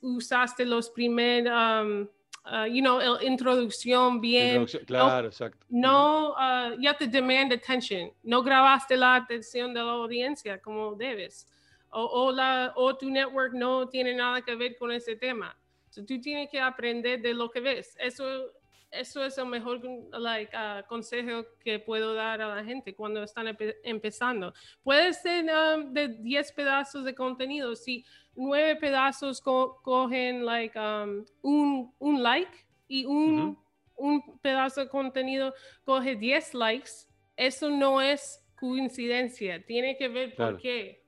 usaste 0.00 0.64
los 0.64 0.90
primeros, 0.90 1.52
um, 1.52 2.08
uh, 2.46 2.66
you 2.66 2.82
know, 2.82 2.98
la 2.98 3.22
introducción 3.22 4.20
bien. 4.20 4.66
claro, 4.86 5.28
exacto. 5.28 5.64
No, 5.68 6.32
uh, 6.32 6.74
you 6.80 6.88
have 6.88 6.98
to 6.98 7.06
demand 7.06 7.52
attention. 7.52 8.10
No 8.24 8.42
grabaste 8.42 8.96
la 8.96 9.14
atención 9.14 9.72
de 9.72 9.84
la 9.84 9.92
audiencia 9.92 10.60
como 10.60 10.96
debes. 10.96 11.46
O, 11.92 12.02
o, 12.02 12.32
la, 12.32 12.72
o 12.74 12.96
tu 12.96 13.08
network 13.08 13.52
no 13.54 13.88
tiene 13.88 14.14
nada 14.14 14.42
que 14.42 14.56
ver 14.56 14.76
con 14.78 14.90
ese 14.90 15.14
tema. 15.14 15.56
So, 15.90 16.04
tú 16.04 16.20
tienes 16.20 16.50
que 16.50 16.58
aprender 16.58 17.22
de 17.22 17.34
lo 17.34 17.48
que 17.48 17.60
ves. 17.60 17.96
Eso 18.00 18.50
eso 18.90 19.24
es 19.24 19.38
el 19.38 19.46
mejor 19.46 19.80
like, 20.12 20.54
uh, 20.56 20.86
consejo 20.88 21.44
que 21.62 21.78
puedo 21.78 22.14
dar 22.14 22.40
a 22.40 22.54
la 22.56 22.64
gente 22.64 22.94
cuando 22.94 23.22
están 23.22 23.56
empezando. 23.84 24.52
Puede 24.82 25.12
ser 25.14 25.44
um, 25.44 25.92
de 25.92 26.08
10 26.08 26.52
pedazos 26.52 27.04
de 27.04 27.14
contenido. 27.14 27.74
Si 27.76 28.04
9 28.34 28.76
pedazos 28.76 29.40
cogen 29.40 30.44
like, 30.44 30.78
um, 30.78 31.24
un, 31.42 31.92
un, 31.98 32.22
like 32.22 32.66
y 32.88 33.04
un, 33.04 33.58
un 33.96 34.38
pedazo 34.40 34.80
de 34.80 34.88
contenido 34.88 35.54
coge 35.84 36.16
10 36.16 36.54
likes, 36.54 36.90
eso 37.36 37.70
no 37.70 38.00
es 38.00 38.44
coincidencia. 38.58 39.64
Tiene 39.64 39.96
que 39.96 40.08
ver 40.08 40.34
por 40.34 40.58
qué. 40.58 40.99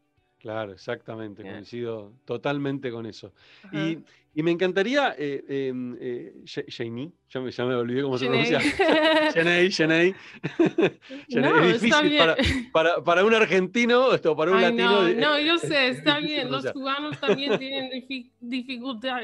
Claro, 0.42 0.72
exactamente, 0.72 1.44
coincido 1.44 2.14
totalmente 2.24 2.90
con 2.90 3.06
eso. 3.06 3.32
Y, 3.72 3.98
y, 4.34 4.42
me 4.42 4.50
encantaría, 4.50 5.14
eh, 5.16 5.44
em, 5.68 5.96
eh, 6.00 6.34
ya, 6.44 7.40
me, 7.40 7.52
ya, 7.52 7.64
me, 7.64 7.74
olvidé 7.76 8.02
cómo 8.02 8.18
se 8.18 8.26
pronuncia. 8.26 8.58
Jenny, 9.34 9.70
Jenny. 9.70 10.12
es 11.28 11.80
difícil 11.80 12.18
para, 12.18 12.36
para, 12.72 13.04
para, 13.04 13.24
un 13.24 13.32
argentino, 13.34 14.12
esto, 14.12 14.34
para 14.34 14.50
un 14.50 14.60
latino. 14.60 15.02
No, 15.02 15.14
no, 15.14 15.38
yo 15.38 15.58
sé, 15.58 15.90
está 15.90 16.18
bien. 16.18 16.50
Los 16.50 16.72
cubanos 16.72 17.20
también 17.20 17.56
tienen 17.56 18.04
dificultad 18.40 19.20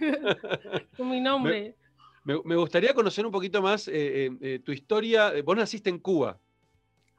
con 0.98 1.08
mi 1.08 1.22
nombre. 1.22 1.76
Me, 2.24 2.34
me, 2.44 2.56
gustaría 2.56 2.92
conocer 2.92 3.24
un 3.24 3.32
poquito 3.32 3.62
más 3.62 3.88
eh, 3.90 4.60
tu 4.62 4.72
historia. 4.72 5.32
Vos 5.42 5.56
naciste 5.56 5.88
en 5.88 5.98
Cuba. 5.98 6.38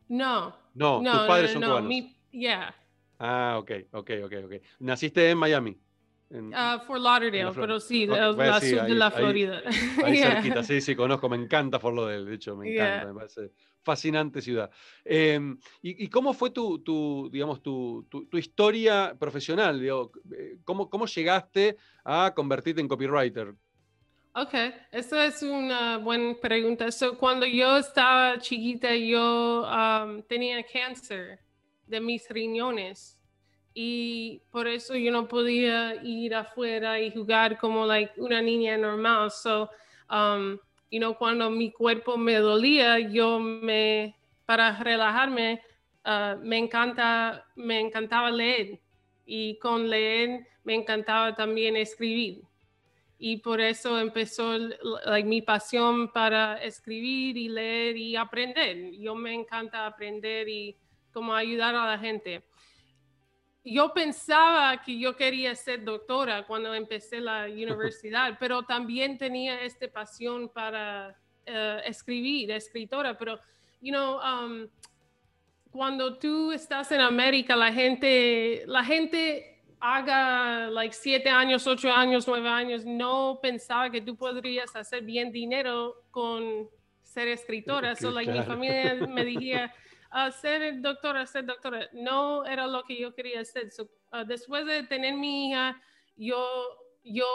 No. 0.07 0.55
No, 0.75 1.01
tus 1.01 1.21
padres 1.21 1.51
son 1.51 1.63
cubanos. 1.63 1.91
Yeah. 2.31 2.75
Ah, 3.19 3.57
ok, 3.59 3.71
ok, 3.91 4.11
ok, 4.23 4.33
ok. 4.45 4.53
¿Naciste 4.79 5.29
en 5.29 5.37
Miami? 5.37 5.77
En, 6.29 6.53
uh, 6.53 6.79
Fort 6.85 7.01
Lauderdale, 7.01 7.51
pero 7.53 7.79
sí, 7.79 8.05
la, 8.05 8.31
la 8.31 8.61
sur 8.61 8.83
de 8.83 8.93
la 8.95 9.11
Florida. 9.11 9.61
Ahí, 10.03 10.17
cerquita, 10.23 10.63
sí, 10.63 10.79
sí, 10.79 10.95
conozco, 10.95 11.27
me 11.27 11.35
encanta 11.35 11.79
Fort 11.79 11.95
Lauderdale, 11.95 12.29
de 12.29 12.35
hecho, 12.35 12.55
me 12.55 12.71
encanta, 12.71 13.07
me 13.07 13.13
parece 13.13 13.51
fascinante 13.81 14.41
ciudad. 14.41 14.69
Eh, 15.03 15.39
y, 15.81 16.07
cómo 16.07 16.33
fue 16.33 16.51
tu, 16.51 16.79
tu 16.79 17.29
digamos, 17.31 17.61
tu, 17.61 18.07
tu, 18.09 18.37
historia 18.37 19.15
profesional? 19.19 19.79
Digo, 19.79 20.11
eh, 20.31 20.57
¿cómo, 20.63 20.89
¿Cómo 20.89 21.07
llegaste 21.07 21.75
a 22.05 22.31
convertirte 22.35 22.79
en 22.79 22.87
copywriter? 22.87 23.55
Ok, 24.33 24.53
eso 24.91 25.19
es 25.19 25.41
una 25.41 25.97
buena 25.97 26.35
pregunta. 26.39 26.91
So, 26.91 27.17
cuando 27.17 27.45
yo 27.45 27.77
estaba 27.77 28.37
chiquita, 28.37 28.95
yo 28.95 29.65
um, 29.65 30.21
tenía 30.21 30.63
cáncer 30.63 31.39
de 31.89 31.99
mis 31.99 32.29
riñones 32.29 33.19
y 33.73 34.41
por 34.51 34.67
eso 34.67 34.95
yo 34.95 35.11
no 35.11 35.27
podía 35.27 35.95
ir 36.03 36.35
afuera 36.35 36.99
y 36.99 37.11
jugar 37.11 37.57
como 37.57 37.85
like 37.85 38.19
una 38.19 38.41
niña 38.41 38.77
normal. 38.77 39.31
So, 39.31 39.69
um, 40.09 40.57
you 40.91 40.99
know, 40.99 41.15
cuando 41.15 41.49
mi 41.49 41.71
cuerpo 41.71 42.17
me 42.17 42.35
dolía, 42.35 42.99
yo 42.99 43.39
me, 43.39 44.15
para 44.45 44.77
relajarme, 44.83 45.61
uh, 46.05 46.37
me 46.41 46.57
encanta, 46.57 47.45
me 47.55 47.79
encantaba 47.79 48.31
leer 48.31 48.79
y 49.25 49.57
con 49.59 49.89
leer 49.89 50.47
me 50.63 50.75
encantaba 50.75 51.35
también 51.35 51.75
escribir. 51.75 52.41
Y 53.17 53.37
por 53.37 53.59
eso 53.59 53.99
empezó 53.99 54.57
like, 55.05 55.27
mi 55.27 55.41
pasión 55.41 56.11
para 56.11 56.61
escribir 56.63 57.37
y 57.37 57.49
leer 57.49 57.97
y 57.97 58.15
aprender. 58.15 58.91
Yo 58.93 59.13
me 59.13 59.33
encanta 59.33 59.85
aprender 59.85 60.47
y 60.47 60.75
como 61.13 61.33
ayudar 61.33 61.75
a 61.75 61.85
la 61.85 61.97
gente. 61.97 62.43
Yo 63.63 63.93
pensaba 63.93 64.81
que 64.81 64.97
yo 64.97 65.15
quería 65.15 65.53
ser 65.55 65.83
doctora 65.83 66.45
cuando 66.47 66.73
empecé 66.73 67.19
la 67.19 67.45
universidad, 67.51 68.37
pero 68.39 68.63
también 68.63 69.17
tenía 69.17 69.61
esta 69.61 69.87
pasión 69.87 70.49
para 70.49 71.15
uh, 71.47 71.79
escribir, 71.85 72.51
escritora, 72.51 73.17
pero, 73.17 73.39
you 73.81 73.91
know, 73.91 74.19
um, 74.19 74.67
cuando 75.71 76.17
tú 76.17 76.51
estás 76.51 76.91
en 76.91 77.01
América, 77.01 77.55
la 77.55 77.71
gente, 77.71 78.63
la 78.65 78.83
gente 78.83 79.61
haga 79.79 80.67
like 80.69 80.93
siete 80.93 81.29
años, 81.29 81.65
ocho 81.67 81.91
años, 81.91 82.27
nueve 82.27 82.49
años, 82.49 82.85
no 82.85 83.39
pensaba 83.41 83.89
que 83.89 84.01
tú 84.01 84.15
podrías 84.15 84.75
hacer 84.75 85.03
bien 85.03 85.31
dinero 85.31 86.03
con 86.11 86.69
ser 87.01 87.27
escritora. 87.29 87.95
So, 87.95 88.11
like, 88.11 88.31
mi 88.31 88.43
familia 88.43 88.95
me 89.07 89.25
decía, 89.25 89.73
a 90.11 90.31
ser 90.31 90.81
doctora, 90.81 91.25
ser 91.25 91.45
doctora. 91.45 91.87
No 91.93 92.45
era 92.45 92.67
lo 92.67 92.83
que 92.83 92.99
yo 92.99 93.13
quería 93.13 93.41
hacer. 93.41 93.69
Uh, 94.11 94.25
después 94.25 94.65
de 94.65 94.83
tener 94.83 95.13
mi 95.13 95.49
hija, 95.49 95.79
yo, 96.15 96.45
yo, 97.03 97.25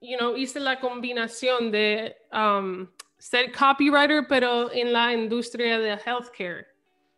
you 0.00 0.16
know, 0.16 0.36
hice 0.36 0.60
la 0.60 0.80
combinación 0.80 1.70
de 1.70 2.16
um, 2.32 2.88
ser 3.18 3.52
copywriter, 3.52 4.26
pero 4.28 4.70
en 4.72 4.92
la 4.92 5.12
industria 5.12 5.78
de 5.78 5.90
healthcare. 6.04 6.66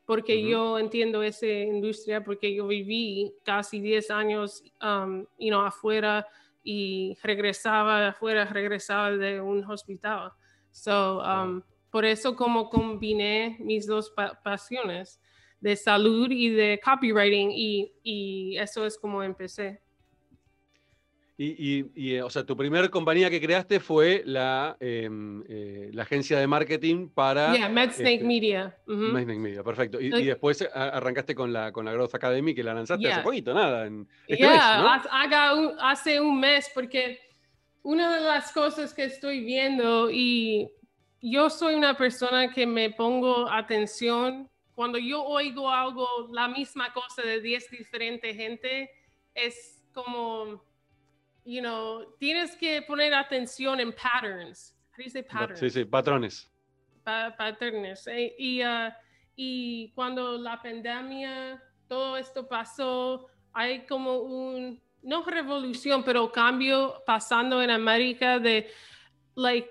Porque 0.07 0.43
yo 0.43 0.77
entiendo 0.77 1.23
esa 1.23 1.47
industria, 1.47 2.25
porque 2.25 2.53
yo 2.53 2.67
viví 2.67 3.33
casi 3.45 3.81
10 3.81 4.11
años, 4.11 4.65
um, 4.83 5.25
you 5.39 5.51
know, 5.51 5.61
afuera 5.61 6.27
y 6.65 7.17
regresaba 7.23 8.09
afuera, 8.09 8.45
regresaba 8.45 9.13
de 9.13 9.41
un 9.41 9.65
hospital. 9.65 10.33
So, 10.73 11.21
um, 11.21 11.63
por 11.91 12.05
eso 12.05 12.37
como 12.37 12.71
combiné 12.71 13.57
mis 13.61 13.87
dos 13.87 14.13
pasiones 14.45 15.21
de 15.61 15.77
salud 15.77 16.31
y 16.31 16.49
de 16.51 16.81
copywriting 16.83 17.51
y, 17.53 17.93
y 18.03 18.57
eso 18.57 18.87
es 18.87 18.99
como 18.99 19.23
empecé. 19.23 19.81
Y, 21.43 21.87
y, 21.95 22.19
o 22.19 22.29
sea, 22.29 22.45
tu 22.45 22.55
primera 22.55 22.87
compañía 22.91 23.31
que 23.31 23.41
creaste 23.41 23.81
fue 23.81 24.23
la, 24.27 24.77
em, 24.79 25.43
eh, 25.49 25.89
la 25.95 26.03
agencia 26.03 26.39
de 26.39 26.47
marketing 26.47 27.09
para... 27.09 27.55
Yeah, 27.55 27.71
MedSnake 27.71 28.17
este, 28.17 28.27
Media. 28.27 28.77
MedSnake 28.87 29.39
Media, 29.39 29.65
perfecto. 29.65 29.99
Y, 29.99 30.11
después 30.11 30.69
arrancaste 30.75 31.35
con 31.35 31.51
la, 31.51 31.73
con 31.73 31.87
la 31.87 31.95
Growth 31.95 32.15
Academy 32.15 32.55
que 32.55 32.63
la 32.63 32.75
lanzaste 32.75 33.11
hace 33.11 33.23
poquito, 33.23 33.55
nada. 33.55 33.87
En 33.87 34.07
este 34.29 34.43
yeah, 34.43 35.03
hace 35.81 36.21
un 36.21 36.41
mes 36.41 36.71
porque 36.75 37.19
una 37.85 38.15
de 38.17 38.21
las 38.21 38.53
cosas 38.53 38.93
que 38.93 39.05
estoy 39.05 39.43
viendo 39.43 40.11
y 40.11 40.71
yo 41.21 41.51
soy 41.51 41.75
una 41.75 41.97
persona 41.97 42.51
que 42.53 42.67
me 42.67 42.91
pongo 42.91 43.51
atención 43.51 44.49
cuando 44.75 44.99
yo 44.99 45.23
oigo 45.23 45.71
algo, 45.71 46.07
la 46.33 46.49
misma 46.49 46.93
cosa 46.93 47.23
de 47.23 47.41
10 47.41 47.71
diferentes 47.71 48.35
gente, 48.35 48.91
es 49.35 49.85
como 49.93 50.65
you 51.45 51.61
know, 51.61 52.15
tienes 52.19 52.57
que 52.57 52.83
poner 52.83 53.15
atención 53.15 53.81
en 53.81 53.93
patterns. 53.93 54.75
You 54.99 55.09
say 55.09 55.23
patterns? 55.23 55.61
Sí, 55.61 55.71
sí, 55.71 55.85
patrones. 55.85 56.51
patrones. 57.05 58.07
Eh, 58.07 58.35
y, 58.39 58.63
uh, 58.63 58.93
y 59.35 59.91
cuando 59.95 60.37
la 60.37 60.61
pandemia, 60.61 61.63
todo 61.89 62.17
esto 62.17 62.47
pasó, 62.47 63.27
hay 63.53 63.87
como 63.87 64.19
un, 64.19 64.81
no 65.03 65.25
revolución, 65.25 66.05
pero 66.05 66.31
cambio 66.31 67.03
pasando 67.07 67.63
en 67.63 67.71
América 67.71 68.39
de, 68.39 68.71
like, 69.35 69.71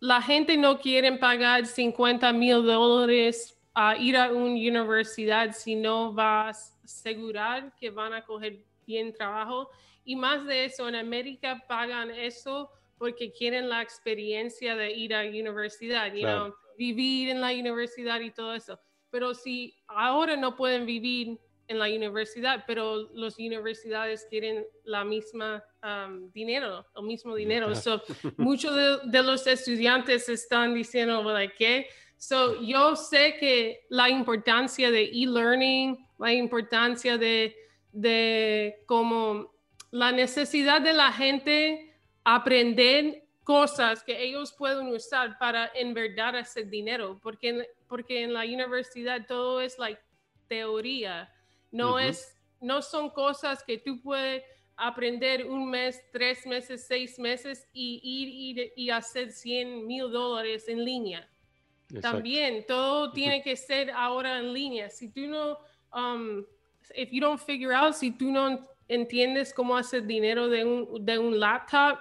la 0.00 0.20
gente 0.20 0.56
no 0.56 0.78
quiere 0.78 1.12
pagar 1.12 1.66
50 1.66 2.32
mil 2.32 2.64
dólares 2.64 3.58
a 3.74 3.96
ir 3.96 4.16
a 4.16 4.32
una 4.32 4.44
universidad 4.44 5.52
si 5.52 5.74
no 5.74 6.12
vas 6.12 6.76
a 6.80 6.84
asegurar 6.84 7.74
que 7.76 7.90
van 7.90 8.12
a 8.12 8.24
coger 8.24 8.64
bien 8.86 9.12
trabajo. 9.12 9.70
Y 10.04 10.16
más 10.16 10.44
de 10.46 10.66
eso, 10.66 10.88
en 10.88 10.94
América 10.94 11.64
pagan 11.66 12.10
eso 12.10 12.70
porque 12.98 13.32
quieren 13.32 13.68
la 13.68 13.82
experiencia 13.82 14.76
de 14.76 14.92
ir 14.92 15.14
a 15.14 15.24
la 15.24 15.30
universidad, 15.30 16.12
you 16.14 16.54
vivir 16.76 17.30
en 17.30 17.40
la 17.40 17.52
universidad 17.52 18.20
y 18.20 18.30
todo 18.30 18.54
eso. 18.54 18.78
Pero 19.10 19.34
si 19.34 19.76
ahora 19.86 20.36
no 20.36 20.56
pueden 20.56 20.86
vivir 20.86 21.38
en 21.66 21.78
la 21.78 21.86
universidad, 21.86 22.64
pero 22.66 23.08
las 23.14 23.38
universidades 23.38 24.26
quieren 24.28 24.64
la 24.84 25.04
misma 25.04 25.64
um, 25.82 26.30
dinero, 26.32 26.86
el 26.96 27.02
mismo 27.04 27.34
dinero. 27.34 27.74
So, 27.74 28.02
muchos 28.36 28.74
de, 29.04 29.22
los 29.22 29.46
estudiantes 29.46 30.28
están 30.28 30.74
diciendo, 30.74 31.24
¿qué? 31.56 31.88
So, 32.16 32.60
yo 32.62 32.96
sé 32.96 33.36
que 33.38 33.86
la 33.88 34.08
importancia 34.08 34.90
de 34.90 35.04
e-learning, 35.04 36.06
la 36.18 36.32
importancia 36.32 37.18
de, 37.18 37.56
de 37.92 38.82
cómo 38.86 39.54
la 39.90 40.10
necesidad 40.12 40.80
de 40.80 40.92
la 40.92 41.12
gente 41.12 41.94
aprender 42.24 43.24
cosas 43.44 44.02
que 44.02 44.24
ellos 44.24 44.52
pueden 44.52 44.88
usar 44.88 45.38
para 45.38 45.70
en 45.74 45.94
verdad 45.94 46.36
hacer 46.36 46.68
dinero, 46.68 47.20
porque, 47.22 47.68
porque 47.86 48.22
en 48.22 48.32
la 48.32 48.40
universidad 48.40 49.26
todo 49.26 49.60
es 49.60 49.78
like 49.78 50.00
teoría, 50.48 51.32
no 51.74 51.98
es, 51.98 52.36
no 52.60 52.80
son 52.80 53.10
cosas 53.10 53.62
que 53.64 53.78
tú 53.78 54.00
puedes 54.00 54.42
aprender 54.76 55.46
un 55.46 55.68
mes, 55.68 56.00
tres 56.12 56.46
meses, 56.46 56.86
seis 56.86 57.18
meses 57.18 57.68
y 57.72 58.00
ir, 58.02 58.72
y 58.76 58.90
hacer 58.90 59.30
100 59.30 59.86
mil 59.86 60.10
dólares 60.10 60.68
en 60.68 60.84
línea. 60.84 61.28
También 62.00 62.64
todo 62.66 63.12
tiene 63.12 63.42
que 63.42 63.56
ser 63.56 63.90
ahora 63.90 64.38
en 64.38 64.52
línea. 64.52 64.88
Si 64.88 65.10
tú 65.10 65.26
no, 65.26 65.58
um, 65.92 66.44
if 66.94 67.10
you 67.10 67.20
don't 67.20 67.40
figure 67.40 67.74
out, 67.74 67.94
si 67.94 68.10
tú 68.10 68.30
no 68.30 68.68
entiendes 68.88 69.52
cómo 69.52 69.76
hacer 69.76 70.06
dinero 70.06 70.48
de 70.48 70.64
un, 70.64 71.04
de 71.04 71.18
un 71.18 71.38
laptop, 71.38 71.98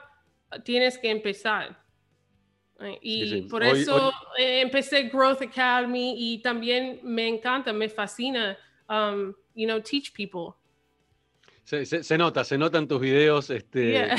tienes 0.63 0.97
que 0.97 1.09
empezar. 1.09 1.81
Y 3.01 3.43
por 3.43 3.63
eso 3.63 4.11
eh, 4.37 4.61
empecé 4.61 5.03
Growth 5.03 5.41
Academy 5.41 6.15
y 6.17 6.41
también 6.41 6.99
me 7.01 7.27
encanta, 7.27 7.71
me 7.71 7.87
fascina, 7.87 8.57
um, 8.89 9.33
you 9.55 9.67
know, 9.67 9.81
teach 9.81 10.13
people. 10.13 10.55
Se, 11.65 12.17
nota, 12.17 12.43
se 12.43 12.57
nota 12.57 12.77
en 12.77 12.89
tus 12.89 12.99
videos 12.99 13.49
este, 13.49 14.09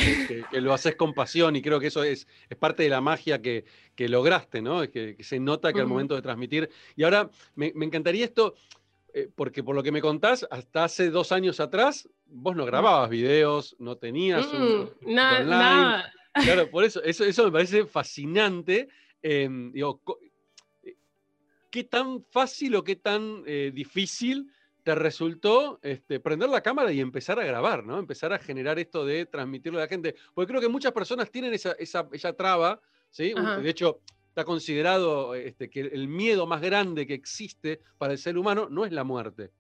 que, 0.51 0.61
lo 0.63 0.73
haces 0.73 0.97
con 0.97 1.13
pasión 1.13 1.55
y 1.57 1.61
creo 1.61 1.79
que 1.79 1.89
eso 1.89 2.03
es, 2.03 2.27
es 2.49 2.57
parte 2.57 2.85
de 2.85 2.89
la 2.89 3.03
magia 3.03 3.43
que, 3.43 3.67
que 3.95 4.09
lograste, 4.09 4.63
¿no? 4.63 4.81
Que, 4.91 5.15
que 5.15 5.23
se 5.23 5.39
nota 5.39 5.73
que 5.73 5.81
al 5.81 5.87
momento 5.87 6.15
de 6.15 6.23
transmitir. 6.23 6.71
Y 6.97 7.05
ahora 7.05 7.31
me, 7.55 7.71
me 7.75 7.85
encantaría 7.85 8.25
esto, 8.25 8.55
eh, 9.13 9.29
porque 9.35 9.63
por 9.63 9.77
lo 9.77 9.83
que 9.83 9.93
me 9.93 10.01
contás, 10.01 10.47
hasta 10.51 10.85
hace 10.85 11.11
dos 11.11 11.33
años 11.33 11.61
atrás, 11.61 12.09
vos 12.27 12.57
no 12.57 12.65
grababas 12.65 13.11
videos, 13.11 13.77
no 13.79 13.97
tenías 13.97 14.47
un, 14.47 14.91
mm, 15.03 15.15
nada. 15.15 16.13
Claro, 16.33 16.71
por 16.71 16.83
eso, 16.83 17.03
eso, 17.03 17.25
eso 17.25 17.45
me 17.45 17.53
parece 17.53 17.85
fascinante. 17.85 18.89
Em, 19.23 19.71
digo, 19.71 20.03
eh, 20.83 20.97
¿qué 21.71 21.85
tan 21.85 22.25
fácil 22.25 22.75
o 22.75 22.83
qué 22.83 22.97
tan 22.97 23.45
eh, 23.47 23.71
difícil 23.73 24.51
te 24.85 24.95
resultó 24.95 25.81
este, 25.83 26.21
prender 26.21 26.51
la 26.51 26.63
cámara 26.63 26.93
y 26.93 27.01
empezar 27.01 27.41
a 27.41 27.45
grabar, 27.45 27.85
¿no? 27.85 27.99
Empezar 27.99 28.33
a 28.35 28.39
generar 28.39 28.79
esto 28.79 29.05
de 29.05 29.25
transmitirlo 29.25 29.79
a 29.79 29.83
la 29.83 29.89
gente. 29.89 30.15
Porque 30.35 30.51
creo 30.51 30.61
que 30.61 30.69
muchas 30.69 30.93
personas 30.93 31.31
tienen 31.31 31.55
esa, 31.55 31.73
esa, 31.73 32.07
esa 32.13 32.35
traba, 32.35 32.81
¿sí? 33.09 33.35
De 33.63 33.71
hecho, 33.71 34.01
está 34.29 34.45
considerado 34.45 35.35
este, 35.35 35.71
que 35.71 35.81
el 35.81 36.07
miedo 36.07 36.47
más 36.47 36.61
grande 36.61 37.07
que 37.07 37.15
existe 37.15 37.81
para 37.97 38.13
el 38.13 38.19
ser 38.19 38.37
humano 38.37 38.69
no 38.71 38.85
es 38.85 38.93
la 38.93 39.05
muerte. 39.05 39.51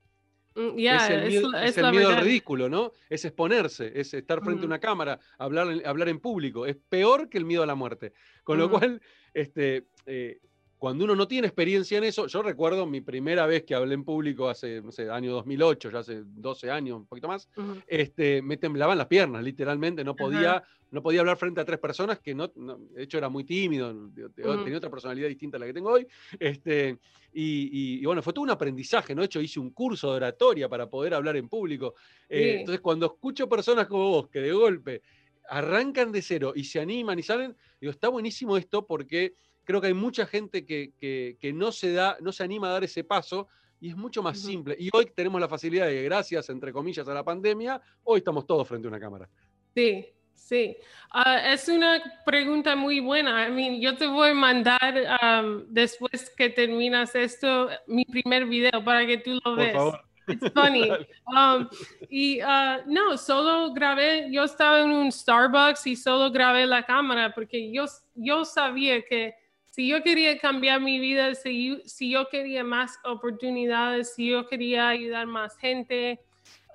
Mm, 0.56 0.78
es 0.78 1.78
el 1.78 1.90
miedo, 1.90 2.20
ridículo, 2.20 2.68
¿no? 2.68 2.92
Es 3.08 3.24
exponerse, 3.24 3.92
es 3.98 4.12
estar 4.12 4.44
frente 4.44 4.62
a 4.62 4.66
una 4.66 4.78
cámara, 4.78 5.18
hablar, 5.38 5.68
hablar 5.86 6.10
en 6.10 6.20
público. 6.20 6.66
Es 6.66 6.76
peor 6.88 7.30
que 7.30 7.38
el 7.38 7.46
miedo 7.46 7.62
a 7.62 7.66
la 7.66 7.74
muerte. 7.74 8.12
Con 8.44 8.58
lo 8.58 8.70
cual, 8.70 9.00
este, 9.32 9.86
eh, 10.04 10.38
cuando 10.84 11.06
uno 11.06 11.16
no 11.16 11.26
tiene 11.26 11.46
experiencia 11.46 11.96
en 11.96 12.04
eso, 12.04 12.26
yo 12.26 12.42
recuerdo 12.42 12.84
mi 12.84 13.00
primera 13.00 13.46
vez 13.46 13.62
que 13.64 13.74
hablé 13.74 13.94
en 13.94 14.04
público 14.04 14.50
hace, 14.50 14.82
no 14.82 14.92
sé, 14.92 15.08
año 15.08 15.32
2008, 15.32 15.90
ya 15.90 16.00
hace 16.00 16.20
12 16.26 16.70
años, 16.70 16.98
un 16.98 17.06
poquito 17.06 17.26
más, 17.26 17.48
este, 17.86 18.42
me 18.42 18.58
temblaban 18.58 18.98
las 18.98 19.06
piernas, 19.06 19.42
literalmente, 19.42 20.04
no 20.04 20.14
podía, 20.14 20.62
no 20.90 21.02
podía 21.02 21.20
hablar 21.20 21.38
frente 21.38 21.62
a 21.62 21.64
tres 21.64 21.78
personas, 21.78 22.18
que 22.18 22.34
no, 22.34 22.48
de 22.48 23.02
hecho 23.02 23.16
era 23.16 23.30
muy 23.30 23.44
tímido, 23.44 24.10
tenía 24.36 24.76
otra 24.76 24.90
personalidad 24.90 25.28
distinta 25.28 25.56
a 25.56 25.60
la 25.60 25.64
que 25.64 25.72
tengo 25.72 25.90
hoy, 25.90 26.06
este, 26.38 26.98
y, 27.32 28.04
bueno, 28.04 28.20
fue 28.20 28.34
todo 28.34 28.42
un 28.42 28.50
aprendizaje, 28.50 29.14
¿no? 29.14 29.22
De 29.22 29.26
hecho, 29.26 29.40
hice 29.40 29.60
un 29.60 29.70
curso 29.70 30.10
de 30.10 30.16
oratoria 30.16 30.68
para 30.68 30.90
poder 30.90 31.14
hablar 31.14 31.38
en 31.38 31.48
público. 31.48 31.94
Eh, 32.28 32.56
entonces, 32.58 32.82
cuando 32.82 33.06
escucho 33.06 33.48
personas 33.48 33.86
como 33.86 34.10
vos 34.10 34.28
que 34.28 34.40
de 34.40 34.52
golpe 34.52 35.00
arrancan 35.48 36.12
de 36.12 36.20
cero 36.20 36.52
y 36.54 36.64
se 36.64 36.78
animan 36.78 37.18
y 37.18 37.22
salen, 37.22 37.56
digo, 37.80 37.90
está 37.90 38.08
buenísimo 38.08 38.58
esto 38.58 38.86
porque 38.86 39.34
creo 39.64 39.80
que 39.80 39.88
hay 39.88 39.94
mucha 39.94 40.26
gente 40.26 40.64
que, 40.64 41.52
no, 41.54 41.72
se 41.72 41.92
da, 41.92 42.16
no 42.20 42.32
se 42.32 42.44
anima 42.44 42.68
a 42.68 42.72
dar 42.72 42.84
ese 42.84 43.04
paso 43.04 43.48
y 43.80 43.90
es 43.90 43.96
mucho 43.96 44.22
más 44.22 44.38
simple. 44.38 44.76
Y 44.78 44.88
hoy 44.92 45.10
tenemos 45.14 45.40
la 45.40 45.48
facilidad 45.48 45.86
de, 45.86 46.02
gracias, 46.02 46.48
entre 46.48 46.72
comillas, 46.72 47.06
a 47.08 47.14
la 47.14 47.24
pandemia, 47.24 47.80
hoy 48.04 48.18
estamos 48.18 48.46
todos 48.46 48.66
frente 48.66 48.86
a 48.86 48.90
una 48.90 49.00
cámara. 49.00 49.28
Sí, 49.74 50.06
sí. 50.32 50.76
Ah, 51.10 51.52
es 51.52 51.68
una 51.68 52.02
pregunta 52.24 52.76
muy 52.76 53.00
buena. 53.00 53.48
I 53.48 53.50
mean, 53.50 53.80
yo 53.80 53.96
te 53.96 54.06
voy 54.06 54.30
a 54.30 54.34
mandar 54.34 54.78
um, 55.22 55.64
después 55.68 56.30
que 56.36 56.50
terminas 56.50 57.14
esto 57.14 57.68
mi 57.86 58.04
primer 58.04 58.46
video 58.46 58.84
para 58.84 59.06
que 59.06 59.18
tú 59.18 59.38
lo 59.44 59.56
veas. 59.56 59.72
Por 59.72 59.92
favor. 59.92 60.14
It's 60.26 60.48
funny. 60.54 60.90
Um, 61.26 61.68
y 62.08 62.40
uh, 62.42 62.82
no, 62.86 63.16
solo 63.18 63.72
grabé, 63.72 64.30
yo 64.30 64.44
estaba 64.44 64.80
en 64.80 64.90
un 64.90 65.12
Starbucks 65.12 65.86
y 65.86 65.96
solo 65.96 66.30
grabé 66.30 66.66
la 66.66 66.84
cámara 66.84 67.34
porque 67.34 67.70
yo, 67.72 67.84
yo 68.14 68.44
sabía 68.44 69.02
que 69.02 69.34
si 69.74 69.88
yo 69.88 70.04
quería 70.04 70.38
cambiar 70.38 70.80
mi 70.80 71.00
vida, 71.00 71.34
si, 71.34 71.82
si 71.84 72.12
yo 72.12 72.28
quería 72.28 72.62
más 72.62 72.96
oportunidades, 73.02 74.14
si 74.14 74.28
yo 74.28 74.46
quería 74.46 74.88
ayudar 74.88 75.26
más 75.26 75.56
gente, 75.58 76.20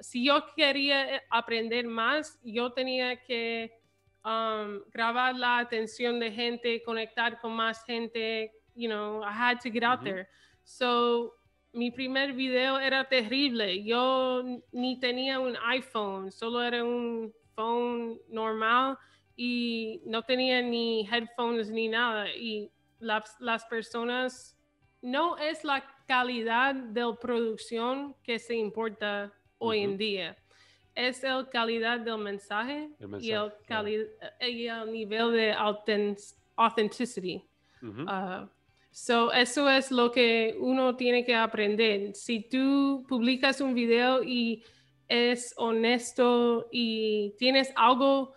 si 0.01 0.25
yo 0.25 0.45
quería 0.53 1.15
eh, 1.15 1.21
aprender 1.29 1.87
más, 1.87 2.37
yo 2.43 2.73
tenía 2.73 3.15
que 3.23 3.71
um, 4.25 4.81
grabar 4.91 5.33
la 5.37 5.59
atención 5.59 6.19
de 6.19 6.29
gente, 6.29 6.83
conectar 6.83 7.39
con 7.39 7.53
más 7.53 7.85
gente. 7.85 8.51
You 8.75 8.89
know, 8.89 9.23
I 9.23 9.31
had 9.31 9.61
to 9.61 9.69
get 9.71 9.85
out 9.85 10.03
there. 10.03 10.27
So, 10.65 11.35
mi 11.71 11.91
primer 11.91 12.33
video 12.33 12.79
era 12.79 13.07
terrible. 13.07 13.81
Yo 13.81 14.43
ni 14.73 14.99
tenía 14.99 15.39
un 15.39 15.55
iPhone, 15.69 16.33
solo 16.33 16.61
era 16.61 16.83
un 16.83 17.33
phone 17.55 18.19
normal 18.27 18.97
y 19.37 20.01
no 20.05 20.21
tenía 20.23 20.61
ni 20.61 21.07
headphones 21.09 21.69
ni 21.69 21.87
nada. 21.87 22.27
Y 22.35 22.69
las, 22.99 23.35
las 23.39 23.65
personas, 23.65 24.57
no 25.01 25.37
es 25.37 25.63
la 25.63 25.83
calidad 26.07 26.75
de 26.75 27.01
la 27.01 27.15
producción 27.15 28.15
que 28.23 28.39
se 28.39 28.55
importa 28.55 29.31
hoy 29.57 29.79
en 29.79 29.97
día. 29.97 30.37
Es 30.95 31.23
la 31.23 31.47
calidad 31.49 31.99
del 31.99 32.17
mensaje, 32.17 32.89
y, 33.19 33.31
el 33.31 33.51
el 34.39 34.91
nivel 34.91 35.31
de 35.31 35.53
authenticity. 36.55 37.45
So, 38.91 39.31
eso 39.31 39.69
es 39.69 39.91
lo 39.91 40.11
que 40.11 40.57
uno 40.59 40.95
tiene 40.95 41.23
que 41.23 41.35
aprender. 41.35 42.15
Si 42.15 42.41
tú 42.41 43.05
publicas 43.07 43.61
un 43.61 43.73
video 43.73 44.23
y 44.23 44.63
es 45.07 45.53
honesto 45.57 46.67
y 46.71 47.35
tienes 47.37 47.71
algo 47.75 48.33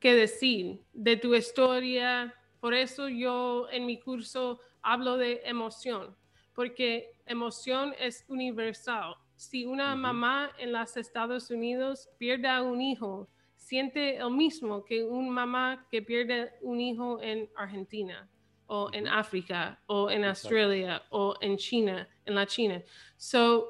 que 0.00 0.14
decir 0.14 0.80
de 0.92 1.16
tu 1.16 1.34
historia, 1.34 2.34
por 2.64 2.72
eso 2.72 3.10
yo 3.10 3.68
en 3.70 3.84
mi 3.84 4.00
curso 4.00 4.58
hablo 4.80 5.18
de 5.18 5.42
emoción, 5.44 6.16
porque 6.54 7.12
emoción 7.26 7.94
es 8.00 8.24
universal. 8.26 9.16
Si 9.36 9.66
una 9.66 9.94
mamá 9.94 10.50
en 10.58 10.72
los 10.72 10.96
Estados 10.96 11.50
Unidos 11.50 12.08
pierde 12.16 12.48
a 12.48 12.62
un 12.62 12.80
hijo, 12.80 13.28
siente 13.54 14.18
lo 14.18 14.30
mismo 14.30 14.82
que 14.82 15.04
una 15.04 15.30
mamá 15.30 15.86
que 15.90 16.00
pierde 16.00 16.54
un 16.62 16.80
hijo 16.80 17.20
en 17.20 17.50
Argentina 17.54 18.26
o 18.66 18.88
en 18.94 19.08
África 19.08 19.78
o 19.84 20.08
en 20.08 20.24
Australia 20.24 21.02
o 21.10 21.34
en 21.42 21.58
China, 21.58 22.08
en 22.24 22.34
la 22.34 22.46
China. 22.46 22.82
So, 23.18 23.68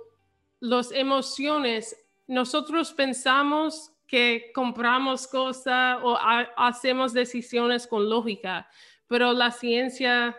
las 0.60 0.92
emociones, 0.92 1.96
nosotros 2.28 2.92
pensamos 2.92 3.90
que 4.06 4.50
compramos 4.54 5.26
cosas 5.26 5.98
o 6.02 6.16
hacemos 6.56 7.12
decisiones 7.12 7.86
con 7.86 8.08
lógica, 8.08 8.68
pero 9.06 9.32
la 9.32 9.50
ciencia 9.50 10.36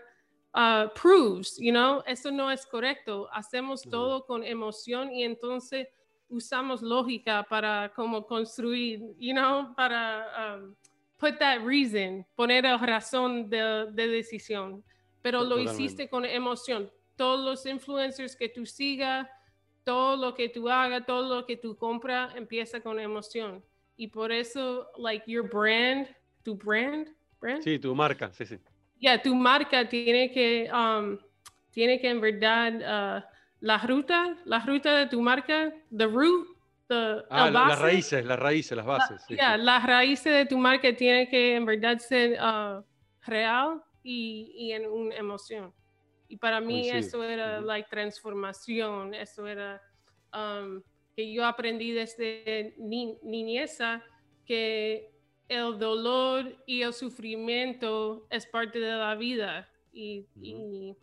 uh, 0.55 0.89
proves, 0.93 1.57
you 1.57 1.71
know, 1.71 2.01
eso 2.05 2.31
no 2.31 2.49
es 2.49 2.65
correcto. 2.65 3.27
Hacemos 3.31 3.81
todo 3.83 4.25
con 4.25 4.43
emoción 4.43 5.11
y 5.11 5.23
entonces 5.23 5.87
usamos 6.29 6.81
lógica 6.81 7.43
para 7.43 7.91
como 7.95 8.25
construir, 8.25 8.99
you 9.19 9.33
know, 9.33 9.73
para 9.75 10.57
um, 10.57 10.75
put 11.17 11.39
that 11.39 11.61
reason, 11.63 12.25
poner 12.35 12.63
la 12.63 12.77
razón 12.77 13.49
de, 13.49 13.91
decisión, 13.95 14.83
pero 15.21 15.43
lo 15.43 15.59
hiciste 15.59 16.09
con 16.09 16.25
emoción. 16.25 16.91
Todos 17.15 17.39
los 17.45 17.65
influencers 17.65 18.35
que 18.35 18.49
tú 18.49 18.65
sigas, 18.65 19.27
todo 19.85 20.17
lo 20.17 20.33
que 20.33 20.49
tú 20.49 20.67
hagas, 20.67 21.05
todo 21.05 21.33
lo 21.33 21.45
que 21.45 21.55
tú 21.55 21.77
compras, 21.77 22.35
empieza 22.35 22.81
con 22.81 22.99
emoción. 22.99 23.63
Y 23.95 24.07
por 24.07 24.31
eso, 24.31 24.89
like, 24.97 25.31
your 25.31 25.47
brand, 25.47 26.07
tu 26.43 26.55
brand, 26.55 27.07
brand? 27.39 27.63
Sí, 27.63 27.79
tu 27.79 27.95
marca, 27.95 28.33
sí, 28.33 28.45
sí. 28.45 28.57
Ya, 28.99 29.21
tu 29.21 29.33
marca 29.33 29.87
tiene 29.87 30.31
que, 30.31 30.69
um, 30.73 31.17
tiene 31.71 32.01
que 32.01 32.09
en 32.09 32.19
verdad, 32.19 33.21
uh, 33.21 33.23
la 33.61 33.77
ruta, 33.77 34.35
la 34.45 34.59
ruta 34.65 34.97
de 34.97 35.07
tu 35.07 35.21
marca, 35.21 35.71
the 35.95 36.07
root, 36.07 36.47
ah, 36.89 37.49
las 37.51 37.79
raíces, 37.79 38.25
las 38.25 38.39
raíces, 38.39 38.75
las 38.75 38.85
bases. 38.85 39.21
Ya, 39.29 39.55
las 39.55 39.85
raíces 39.85 40.33
de 40.33 40.45
tu 40.45 40.57
marca 40.57 40.93
tienen 40.95 41.29
que 41.29 41.55
en 41.55 41.65
verdad 41.65 41.99
ser 41.99 42.39
uh, 42.41 42.83
real 43.25 43.81
y, 44.03 44.51
y, 44.55 44.71
en 44.71 44.87
una 44.87 45.15
emoción. 45.15 45.71
Y 46.35 46.37
para 46.37 46.59
mí 46.59 46.89
eso 46.89 47.23
era 47.23 47.61
la 47.61 47.81
transformación, 47.81 49.13
eso 49.13 49.47
era 49.47 49.81
um, 50.33 50.81
que 51.15 51.31
yo 51.31 51.45
aprendí 51.45 51.93
desde 51.93 52.75
ni, 52.77 53.17
niñeza 53.23 54.03
que 54.45 55.13
el 55.47 55.79
dolor 55.79 56.61
y 56.65 56.81
el 56.81 56.91
sufrimiento 56.91 58.27
es 58.29 58.45
parte 58.45 58.79
de 58.79 58.91
la 58.91 59.15
vida. 59.15 59.69
Y, 59.93 60.27
y 60.41 60.93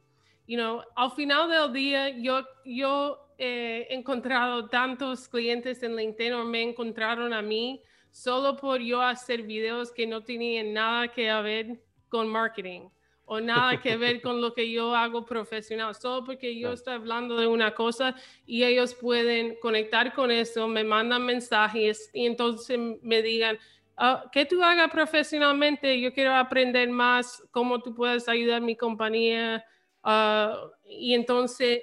you 0.46 0.58
know, 0.58 0.82
al 0.96 1.10
final 1.12 1.48
del 1.48 1.72
día 1.72 2.10
yo, 2.10 2.44
yo 2.66 3.34
he 3.38 3.86
encontrado 3.88 4.68
tantos 4.68 5.26
clientes 5.30 5.82
en 5.82 5.96
LinkedIn 5.96 6.34
o 6.34 6.44
me 6.44 6.60
encontraron 6.60 7.32
a 7.32 7.40
mí 7.40 7.82
solo 8.10 8.54
por 8.54 8.82
yo 8.82 9.00
hacer 9.00 9.44
videos 9.44 9.92
que 9.92 10.06
no 10.06 10.22
tenían 10.22 10.74
nada 10.74 11.08
que 11.08 11.32
ver 11.40 11.82
con 12.10 12.28
marketing 12.28 12.90
o 13.32 13.40
nada 13.40 13.80
que 13.80 13.96
ver 13.96 14.20
con 14.20 14.42
lo 14.42 14.52
que 14.52 14.70
yo 14.70 14.94
hago 14.94 15.24
profesional, 15.24 15.94
solo 15.94 16.22
porque 16.22 16.54
yo 16.54 16.72
estoy 16.72 16.92
hablando 16.92 17.38
de 17.38 17.46
una 17.46 17.74
cosa 17.74 18.14
y 18.44 18.62
ellos 18.62 18.94
pueden 18.94 19.56
conectar 19.58 20.12
con 20.12 20.30
eso, 20.30 20.68
me 20.68 20.84
mandan 20.84 21.24
mensajes 21.24 22.10
y 22.12 22.26
entonces 22.26 22.78
me 23.00 23.22
digan, 23.22 23.58
ah, 23.96 24.24
¿qué 24.30 24.44
tú 24.44 24.62
hagas 24.62 24.90
profesionalmente? 24.90 25.98
Yo 25.98 26.12
quiero 26.12 26.34
aprender 26.34 26.90
más, 26.90 27.42
cómo 27.50 27.80
tú 27.80 27.94
puedes 27.94 28.28
ayudar 28.28 28.58
a 28.58 28.66
mi 28.66 28.76
compañía. 28.76 29.64
Uh, 30.04 30.68
y 30.84 31.14
entonces 31.14 31.80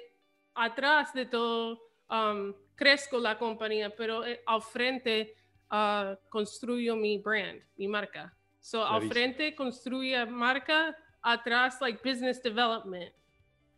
atrás 0.54 1.12
de 1.12 1.26
todo 1.26 1.80
um, 2.10 2.54
crezco 2.76 3.18
la 3.18 3.36
compañía, 3.36 3.90
pero 3.90 4.24
eh, 4.24 4.40
al 4.46 4.62
frente 4.62 5.34
uh, 5.72 6.14
construyo 6.28 6.94
mi 6.94 7.18
brand, 7.18 7.60
mi 7.74 7.88
marca. 7.88 8.32
So 8.60 8.86
al 8.86 9.08
frente 9.08 9.56
construye 9.56 10.24
marca, 10.26 10.96
atrás 11.22 11.78
like 11.80 12.00
business 12.04 12.42
development. 12.42 13.12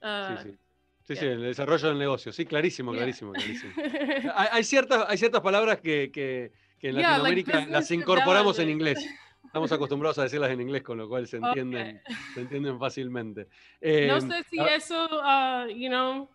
Uh, 0.03 0.37
sí, 0.37 0.51
sí. 0.51 0.59
Sí, 1.05 1.17
sí, 1.17 1.27
el 1.27 1.43
desarrollo 1.43 1.89
del 1.89 1.99
negocio. 1.99 2.33
Sí, 2.33 2.47
clarísimo, 2.47 2.93
clarísimo, 2.93 3.33
clarísimo. 3.33 3.73
hay, 4.37 4.63
ciertas, 4.63 5.05
hay 5.09 5.19
ciertas 5.19 5.41
palabras 5.41 5.81
que, 5.81 6.13
que, 6.13 6.53
en 6.81 6.95
Latinoamérica 6.95 7.67
las 7.67 7.91
incorporamos 7.91 8.59
en 8.61 8.71
inglés. 8.71 9.05
Estamos 9.45 9.73
acostumbrados 9.73 10.19
a 10.19 10.23
decirlas 10.23 10.53
en 10.53 10.61
inglés, 10.61 10.83
con 10.83 10.99
lo 10.99 11.09
cual 11.09 11.27
se 11.27 11.39
entienden, 11.39 12.01
se 12.35 12.41
entienden 12.43 12.79
fácilmente. 12.79 13.49
no 13.81 14.21
sé 14.21 14.39
eh, 14.39 14.45
si 14.49 14.61
eso, 14.61 15.07
uh, 15.07 15.67
you 15.69 15.89
know, 15.89 16.31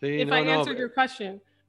Sí, 0.00 0.24
no, 0.24 0.44
no, 0.44 0.64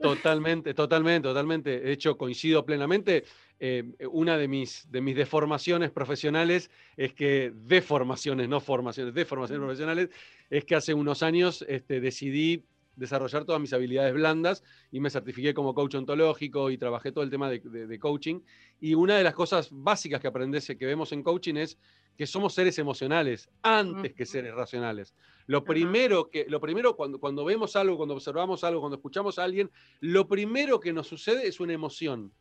Totalmente, 0.02 0.74
totalmente, 0.74 1.28
totalmente. 1.28 1.80
De 1.82 1.92
hecho, 1.92 2.18
coincido 2.18 2.66
plenamente. 2.66 3.26
Eh, 3.62 3.84
una 4.12 4.38
de 4.38 4.48
mis, 4.48 4.90
de 4.90 5.02
mis 5.02 5.18
deformaciones 5.18 5.92
profesionales 5.92 6.72
es 6.96 7.14
que, 7.14 7.52
deformaciones, 7.54 8.48
no 8.48 8.62
formaciones, 8.62 9.14
deformaciones 9.14 9.60
profesionales, 9.60 10.10
es 10.50 10.64
que 10.64 10.76
hace 10.76 10.94
unos 10.94 11.22
años 11.22 11.66
este, 11.68 12.00
decidí 12.00 12.64
desarrollar 13.00 13.46
todas 13.46 13.62
mis 13.62 13.74
habilidades 13.74 14.14
blandas 14.14 14.64
y 14.92 15.00
me 15.00 15.10
certifiqué 15.10 15.54
como 15.54 15.74
coach 15.74 15.96
ontológico 15.96 16.70
y 16.70 16.78
trabajé 16.78 17.12
todo 17.12 17.24
el 17.24 17.30
tema 17.30 17.50
de, 17.50 18.00
coaching. 18.00 18.42
Y 18.80 18.94
una 18.94 19.18
de 19.18 19.24
las 19.24 19.34
cosas 19.34 19.70
básicas 19.72 20.22
que 20.22 20.28
aprendes, 20.28 20.68
que 20.68 20.86
vemos 20.86 21.12
en 21.12 21.24
coaching 21.24 21.56
es 21.56 21.78
que 22.18 22.28
somos 22.28 22.54
seres 22.54 22.78
emocionales 22.78 23.50
antes 23.64 24.14
que 24.14 24.26
seres 24.26 24.54
racionales. 24.54 25.16
Lo 25.48 25.64
primero, 25.64 26.30
que, 26.30 26.46
lo 26.50 26.60
primero 26.60 26.96
cuando, 26.96 27.20
cuando 27.20 27.46
vemos 27.46 27.76
algo, 27.76 27.96
cuando 27.96 28.14
observamos 28.14 28.64
algo, 28.64 28.82
cuando 28.82 28.98
escuchamos 28.98 29.40
a 29.40 29.46
alguien, 29.46 29.72
lo 30.02 30.28
primero 30.28 30.80
que 30.80 30.94
nos 30.94 31.08
sucede 31.08 31.48
es 31.48 31.60
una 31.60 31.74
emoción. 31.74 32.32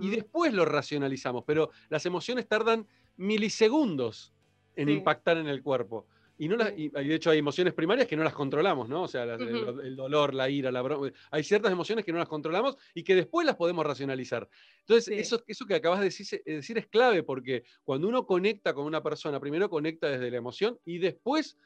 Y 0.00 0.10
después 0.10 0.52
lo 0.52 0.66
racionalizamos, 0.66 1.44
pero 1.46 1.70
las 1.88 2.04
emociones 2.04 2.46
tardan 2.46 2.86
milisegundos 3.16 4.34
en 4.76 4.90
impactar 4.90 5.38
en 5.38 5.46
el 5.46 5.62
cuerpo. 5.62 6.06
Y, 6.42 6.48
no 6.48 6.56
y, 6.76 6.88
de 6.88 7.14
hecho 7.14 7.30
hay 7.30 7.38
emociones 7.38 7.72
primarias 7.72 8.08
que 8.08 8.16
no 8.16 8.24
las 8.24 8.32
controlamos, 8.32 8.88
¿no? 8.88 9.04
O 9.04 9.06
sea, 9.06 9.22
el, 9.22 9.94
dolor, 9.94 10.34
la 10.34 10.50
ira, 10.50 10.72
la 10.72 10.82
broma. 10.82 11.08
Hay 11.30 11.44
ciertas 11.44 11.70
emociones 11.70 12.04
que 12.04 12.10
no 12.10 12.18
las 12.18 12.26
controlamos 12.26 12.76
y 12.94 13.04
que 13.04 13.14
después 13.14 13.46
las 13.46 13.54
podemos 13.54 13.86
racionalizar. 13.86 14.48
Entonces, 14.80 15.16
eso, 15.16 15.40
eso 15.46 15.66
que 15.66 15.76
acabas 15.76 16.00
de 16.00 16.06
decir, 16.06 16.42
decir, 16.44 16.78
es 16.78 16.88
clave 16.88 17.22
porque 17.22 17.62
cuando 17.84 18.08
uno 18.08 18.26
conecta 18.26 18.74
con 18.74 18.86
una 18.86 19.00
persona, 19.04 19.38
primero 19.38 19.70
conecta 19.70 20.08
desde 20.08 20.32
la 20.32 20.36
emoción 20.36 20.76
y 20.84 20.98
después 20.98 21.56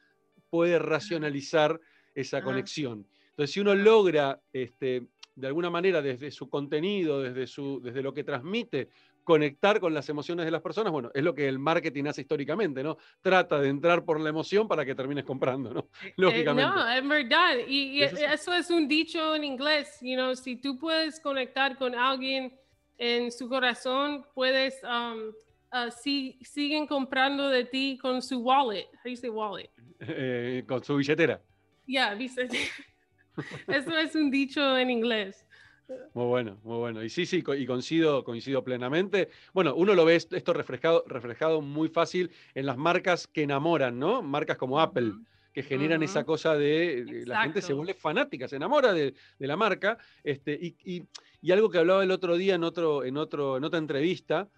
puede 0.51 0.79
racionalizar 0.79 1.81
esa 2.15 2.43
conexión. 2.43 3.07
Entonces, 3.31 3.55
si 3.55 3.61
uno 3.61 3.75
logra, 3.75 4.43
este, 4.53 5.07
de 5.37 5.47
alguna 5.47 5.71
manera, 5.71 6.03
desde 6.03 6.31
su 6.31 6.51
contenido, 6.51 7.23
desde, 7.23 7.47
su, 7.47 7.81
desde 7.83 8.03
lo 8.03 8.13
que 8.13 8.25
transmite, 8.25 8.91
conectar 9.27 9.81
con 9.81 9.93
las 9.93 10.09
emociones 10.09 10.45
de 10.45 10.53
las 10.53 10.63
personas, 10.63 10.93
bueno, 10.93 11.11
es 11.13 11.25
lo 11.25 11.35
que 11.35 11.49
el 11.49 11.59
marketing 11.59 12.05
hace 12.05 12.21
históricamente, 12.21 12.85
¿no? 12.85 12.97
Trata 13.21 13.59
de 13.59 13.69
entrar 13.69 14.05
por 14.05 14.21
la 14.21 14.29
emoción 14.29 14.69
para 14.69 14.85
que 14.85 14.95
termines 14.95 15.25
comprando, 15.25 15.75
¿no? 15.75 15.81
Eh, 16.05 16.13
Lógicamente. 16.17 16.71
no, 16.71 16.89
es 16.89 17.09
verdad. 17.09 17.57
Y, 17.67 18.03
eso, 18.03 18.55
es 18.55 18.71
un 18.71 18.87
dicho 18.87 19.35
en 19.35 19.43
inglés, 19.43 19.99
you 20.01 20.15
know, 20.15 20.33
si 20.37 20.55
tú 20.55 20.79
puedes 20.79 21.19
conectar 21.19 21.77
con 21.77 21.97
alguien 21.97 22.57
en 22.99 23.33
su 23.33 23.49
corazón, 23.49 24.25
puedes, 24.33 24.81
um, 24.85 25.31
uh, 25.73 25.91
si, 25.91 26.39
siguen 26.43 26.87
comprando 26.87 27.49
de 27.49 27.65
ti 27.65 27.99
con 28.01 28.23
su 28.23 28.39
wallet. 28.39 28.87
How 29.05 29.11
you 29.11 29.17
say 29.17 29.29
wallet? 29.29 29.71
Eh, 29.99 30.63
con 30.69 30.85
su 30.85 30.95
billetera. 30.95 31.43
Ya, 31.85 32.17
yeah, 32.17 32.27
eso 33.67 33.99
es 33.99 34.15
un 34.15 34.31
dicho 34.31 34.79
en 34.79 34.89
inglés. 34.89 35.46
Muy 36.15 36.27
bueno, 36.27 36.59
muy 36.65 36.79
bueno. 36.79 37.05
Y 37.05 37.11
sí, 37.11 37.27
sí, 37.27 37.45
y 37.57 37.67
coincido, 37.67 38.25
coincido 38.25 38.65
plenamente. 38.65 39.29
Bueno, 39.53 39.75
uno 39.75 39.95
lo 39.95 40.05
ve 40.05 40.17
esto 40.17 40.53
reflejado, 40.53 41.05
reflejado 41.07 41.61
muy 41.61 41.89
fácil 41.89 42.31
en 42.55 42.67
las 42.67 42.77
marcas 42.77 43.27
que 43.27 43.43
enamoran, 43.43 43.99
¿no? 43.99 44.23
Marcas 44.23 44.57
como 44.57 44.81
Apple, 44.81 45.13
que 45.53 45.63
generan 45.63 46.03
esa 46.03 46.25
cosa 46.25 46.55
de, 46.57 47.25
la 47.27 47.43
gente 47.43 47.63
se 47.63 47.73
vuelve 47.73 47.95
fanática, 47.95 48.49
se 48.49 48.57
enamora 48.57 48.93
de, 48.93 49.15
la 49.39 49.57
marca. 49.57 49.99
Este, 50.25 50.59
y, 50.61 51.05
algo 51.51 51.71
que 51.71 51.79
hablaba 51.79 52.03
el 52.03 52.11
otro 52.11 52.37
día 52.37 52.57
en, 52.57 52.65
otro, 52.65 53.05
en, 53.05 53.17
otro, 53.17 53.57
en 53.57 53.65
otra 53.65 53.79
entrevista, 53.79 54.49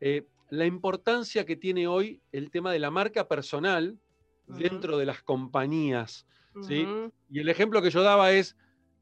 eh, 0.00 0.26
la 0.50 0.64
importancia 0.64 1.44
que 1.44 1.56
tiene 1.56 1.86
hoy 1.86 2.22
el 2.32 2.50
tema 2.50 2.72
de 2.72 2.78
la 2.78 2.90
marca 2.90 3.28
personal 3.28 3.98
dentro 4.46 4.96
de 4.96 5.04
las 5.04 5.22
compañías. 5.22 6.26
¿sí? 6.62 6.86
Y 7.30 7.40
el 7.40 7.48
ejemplo 7.48 7.82
que 7.82 7.90
yo 7.90 8.02
daba 8.02 8.32
es, 8.32 8.56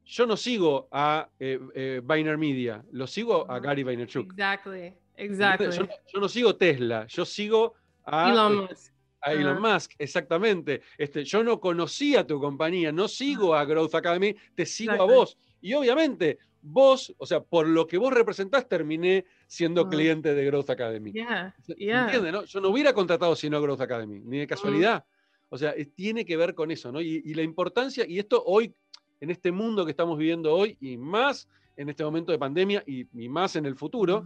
yo 0.06 0.26
no 0.26 0.36
sigo 0.36 0.88
a 0.92 1.28
eh, 1.38 1.58
eh 1.74 2.00
Media, 2.38 2.82
lo 2.92 3.06
sigo 3.06 3.50
a 3.50 3.58
Gary 3.58 3.82
Vaynerchuk. 3.82 4.32
Exactly, 4.32 4.94
exactly. 5.16 5.68
Yo, 5.70 6.20
no 6.20 6.28
sigo 6.28 6.56
Tesla, 6.56 7.06
yo 7.08 7.24
sigo 7.24 7.74
a 8.04 8.30
Elon 8.30 8.56
Musk. 8.56 8.92
A 9.20 9.32
Elon 9.32 9.60
Musk, 9.60 9.92
exactamente. 9.98 10.82
Este, 10.96 11.24
yo 11.24 11.42
no 11.42 11.58
conocía 11.58 12.24
tu 12.24 12.40
compañía, 12.40 12.92
no 12.92 13.08
sigo 13.08 13.54
a 13.54 13.64
Growth 13.64 13.94
Academy, 13.96 14.36
te 14.54 14.64
sigo 14.64 14.92
a 14.92 15.04
vos. 15.04 15.36
Y 15.60 15.74
obviamente, 15.74 16.38
vos, 16.62 17.12
o 17.18 17.26
sea, 17.26 17.42
por 17.42 17.66
lo 17.66 17.88
que 17.88 17.98
vos 17.98 18.12
representás, 18.12 18.68
terminé 18.68 19.24
siendo 19.48 19.88
cliente 19.88 20.34
de 20.34 20.44
Growth 20.44 20.70
Academy. 20.70 21.12
Yo 21.12 22.60
no 22.60 22.68
hubiera 22.68 22.92
contratado 22.92 23.34
sino 23.34 23.60
Growth 23.60 23.80
Academy, 23.80 24.20
ni 24.20 24.38
de 24.38 24.46
casualidad. 24.46 25.04
O 25.48 25.58
sea, 25.58 25.74
tiene 25.94 26.24
que 26.24 26.36
ver 26.36 26.54
con 26.54 26.70
eso, 26.70 26.90
¿no? 26.90 27.00
Y, 27.00 27.34
la 27.34 27.42
importancia, 27.42 28.04
y 28.06 28.18
esto 28.18 28.42
hoy, 28.44 28.74
en 29.20 29.30
este 29.30 29.52
mundo 29.52 29.84
que 29.84 29.90
estamos 29.90 30.18
viviendo 30.18 30.54
hoy, 30.54 30.76
y 30.80 30.96
más 30.96 31.48
en 31.76 31.88
este 31.88 32.04
momento 32.04 32.32
de 32.32 32.38
pandemia, 32.38 32.82
y, 32.86 33.04
más 33.28 33.56
en 33.56 33.66
el 33.66 33.76
futuro, 33.76 34.24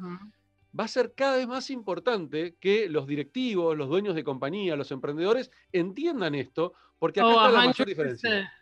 va 0.78 0.84
a 0.84 0.88
ser 0.88 1.12
cada 1.14 1.36
vez 1.36 1.48
más 1.48 1.70
importante 1.70 2.56
que 2.60 2.88
los 2.88 3.06
directivos, 3.06 3.76
los 3.76 3.88
dueños 3.88 4.14
de 4.14 4.24
compañía, 4.24 4.76
los 4.76 4.90
emprendedores 4.90 5.50
entiendan 5.72 6.34
esto, 6.34 6.74
porque 6.98 7.20
acá 7.20 7.28
oh, 7.28 7.32
está 7.32 7.50
la 7.50 7.66
mayor 7.66 7.86
diferencia. 7.86 8.52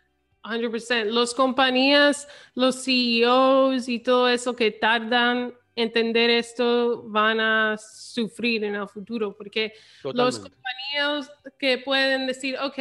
100%. 0.43 1.05
Los 1.11 1.33
compañías, 1.33 2.27
los 2.55 2.83
CEOs 2.83 3.89
y 3.89 3.99
todo 3.99 4.29
eso 4.29 4.55
que 4.55 4.71
tardan 4.71 5.53
entender 5.81 6.29
esto 6.29 7.03
van 7.05 7.39
a 7.39 7.77
sufrir 7.77 8.63
en 8.63 8.75
el 8.75 8.87
futuro, 8.87 9.35
porque 9.35 9.73
los 10.03 10.39
compañías 10.39 11.31
que 11.57 11.77
pueden 11.77 12.27
decir, 12.27 12.57
ok, 12.61 12.79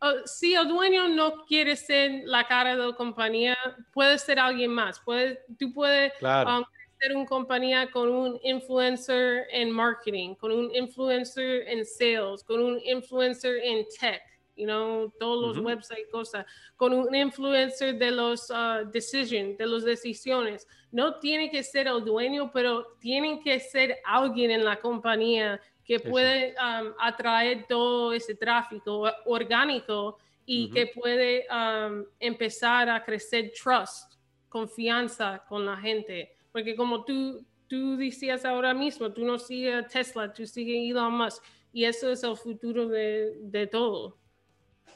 oh, 0.00 0.12
si 0.24 0.54
el 0.54 0.66
dueño 0.66 1.08
no 1.08 1.44
quiere 1.44 1.76
ser 1.76 2.22
la 2.24 2.46
cara 2.46 2.76
de 2.76 2.86
la 2.86 2.92
compañía, 2.94 3.56
puede 3.92 4.18
ser 4.18 4.40
alguien 4.40 4.72
más. 4.72 4.98
Puede, 5.00 5.40
tú 5.58 5.72
puedes 5.72 6.12
um, 6.22 6.64
ser 6.98 7.16
una 7.16 7.26
compañía 7.26 7.90
con 7.90 8.08
un 8.08 8.40
influencer 8.42 9.46
en 9.52 9.70
marketing, 9.70 10.34
con 10.34 10.50
un 10.50 10.74
influencer 10.74 11.68
en 11.68 11.84
sales, 11.84 12.42
con 12.42 12.60
un 12.60 12.80
influencer 12.84 13.56
en 13.62 13.86
tech 14.00 14.22
you 14.60 14.66
know, 14.66 15.10
todos 15.18 15.56
los 15.56 15.64
websites, 15.64 16.06
cosas, 16.12 16.44
con 16.76 16.92
un 16.92 17.14
influencer 17.14 17.98
de 17.98 18.10
los 18.10 18.50
uh, 18.50 18.84
decisions, 18.92 19.56
de 19.56 19.66
las 19.66 19.84
decisiones. 19.84 20.66
No 20.92 21.18
tiene 21.18 21.50
que 21.50 21.62
ser 21.62 21.86
el 21.86 22.04
dueño, 22.04 22.50
pero 22.52 22.96
tiene 23.00 23.40
que 23.40 23.58
ser 23.58 23.98
alguien 24.04 24.50
en 24.50 24.64
la 24.64 24.78
compañía 24.78 25.58
que 25.82 25.98
puede 25.98 26.54
um, 26.54 26.92
atraer 26.98 27.66
todo 27.66 28.12
ese 28.12 28.34
tráfico 28.34 29.10
orgánico 29.24 30.18
y 30.44 30.70
que 30.70 30.88
puede 30.88 31.46
um, 31.50 32.04
empezar 32.18 32.88
a 32.88 33.02
crecer 33.02 33.52
trust, 33.60 34.14
confianza 34.48 35.42
con 35.48 35.64
la 35.64 35.76
gente. 35.76 36.36
Porque 36.52 36.76
como 36.76 37.04
tú, 37.04 37.44
tú 37.66 37.96
decías 37.96 38.44
ahora 38.44 38.74
mismo, 38.74 39.10
tú 39.10 39.24
no 39.24 39.38
sigues 39.38 39.86
Tesla, 39.88 40.32
tú 40.32 40.46
sigues 40.46 40.90
Elon 40.90 41.14
Musk 41.14 41.42
y 41.72 41.84
eso 41.84 42.10
es 42.10 42.22
el 42.24 42.36
futuro 42.36 42.88
de, 42.88 43.32
de 43.40 43.66
todo 43.66 44.19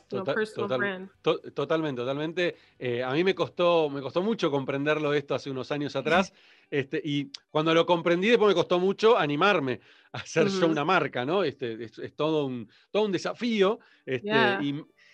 totalmente, 0.08 1.96
totalmente. 1.96 2.56
Eh, 2.78 3.02
a 3.02 3.12
mí 3.12 3.24
me 3.24 3.34
costó, 3.34 3.90
me 3.90 4.00
costó 4.00 4.22
mucho 4.22 4.50
comprenderlo 4.50 5.12
esto 5.12 5.34
hace 5.34 5.50
unos 5.50 5.70
años 5.72 5.96
atrás. 5.96 6.32
Este, 6.70 7.00
y 7.04 7.30
cuando 7.50 7.72
lo 7.72 7.86
comprendí, 7.86 8.28
después 8.28 8.48
me 8.48 8.54
costó 8.54 8.80
mucho 8.80 9.16
animarme 9.16 9.80
a 10.10 10.18
hacer 10.18 10.48
yo 10.48 10.66
una 10.66 10.84
marca, 10.84 11.24
¿no? 11.24 11.44
Este, 11.44 11.84
es, 11.84 12.16
todo, 12.16 12.46
un, 12.46 12.68
todo 12.90 13.04
un 13.04 13.12
desafío. 13.12 13.78
Este, 14.04 14.32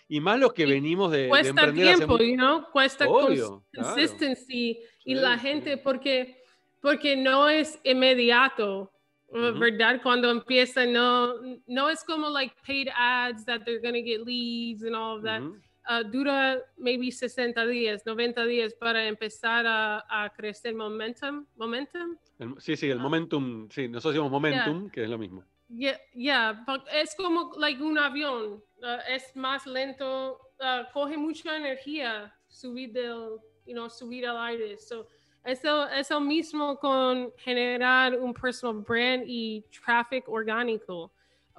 y, 0.07 0.19
más 0.21 0.39
los 0.39 0.53
que 0.53 0.65
venimos 0.65 1.11
de, 1.11 1.27
Cuesta 1.27 1.71
tiempo, 1.71 2.17
¿no? 2.35 2.71
Cuesta 2.71 3.05
consistency 3.05 4.79
y 5.05 5.13
la 5.13 5.37
gente, 5.37 5.77
porque, 5.77 6.41
porque 6.81 7.15
no 7.15 7.47
es 7.47 7.79
inmediato. 7.83 8.91
¿Verdad? 9.31 10.01
Cuando 10.01 10.29
empieza, 10.29 10.85
no, 10.85 11.35
no 11.67 11.89
es 11.89 12.03
como 12.03 12.29
like 12.29 12.55
paid 12.65 12.89
ads 12.95 13.45
that 13.45 13.63
they're 13.65 13.81
going 13.81 13.93
to 13.93 14.01
get 14.01 14.25
leads 14.25 14.83
and 14.83 14.95
all 14.95 15.17
of 15.17 15.23
that. 15.23 15.41
Uh, 15.89 16.03
dura 16.03 16.61
maybe 16.77 17.09
60 17.09 17.65
días, 17.65 18.05
90 18.05 18.45
días 18.45 18.73
para 18.75 19.07
empezar 19.07 19.65
a, 19.65 20.05
a 20.09 20.29
crecer 20.29 20.75
momentum. 20.75 21.45
¿Momentum? 21.57 22.17
sí, 22.59 22.75
sí, 22.75 22.89
el 22.89 22.99
ah. 22.99 23.01
momentum, 23.01 23.67
sí, 23.69 23.87
nosotros 23.87 24.13
decimos 24.13 24.31
momentum, 24.31 24.89
que 24.89 25.03
es 25.03 25.09
lo 25.09 25.17
mismo. 25.17 25.43
Yeah, 25.69 25.97
yeah, 26.13 26.65
es 26.93 27.15
como 27.15 27.53
like 27.57 27.81
un 27.81 27.97
avión, 27.97 28.61
uh, 28.83 28.99
es 29.09 29.33
más 29.35 29.65
lento, 29.65 30.37
uh, 30.59 30.83
coge 30.93 31.17
mucha 31.17 31.55
energía 31.55 32.31
subir 32.47 32.91
del, 32.91 33.39
you 33.65 33.73
know, 33.73 33.89
subir 33.89 34.27
al 34.27 34.37
aire. 34.37 34.77
So, 34.77 35.07
eso 35.43 35.87
es 35.89 36.09
lo 36.09 36.19
mismo 36.19 36.77
con 36.77 37.31
generar 37.37 38.19
un 38.19 38.33
personal 38.33 38.83
brand 38.83 39.23
y 39.25 39.63
traffic 39.83 40.27
orgánico. 40.27 41.11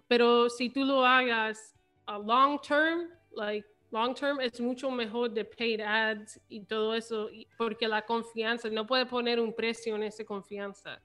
Pero 0.07 0.49
si 0.49 0.71
tú 0.71 0.85
lo 0.85 1.05
hagas 1.05 1.75
a 2.07 2.19
long 2.19 2.61
term, 2.61 3.09
like 3.33 3.67
long 3.91 4.15
term, 4.15 4.41
es 4.41 4.61
mucho 4.61 4.91
mejor 4.91 5.31
de 5.31 5.45
paid 5.45 5.81
ads 5.81 6.41
y 6.49 6.65
todo 6.65 6.95
eso, 6.95 7.29
porque 7.57 7.89
la 7.89 8.03
confianza, 8.03 8.69
no 8.71 8.87
puede 8.87 9.07
poner 9.07 9.41
un 9.41 9.55
precio 9.55 9.97
en 9.97 10.05
esa 10.05 10.25
confianza. 10.25 11.01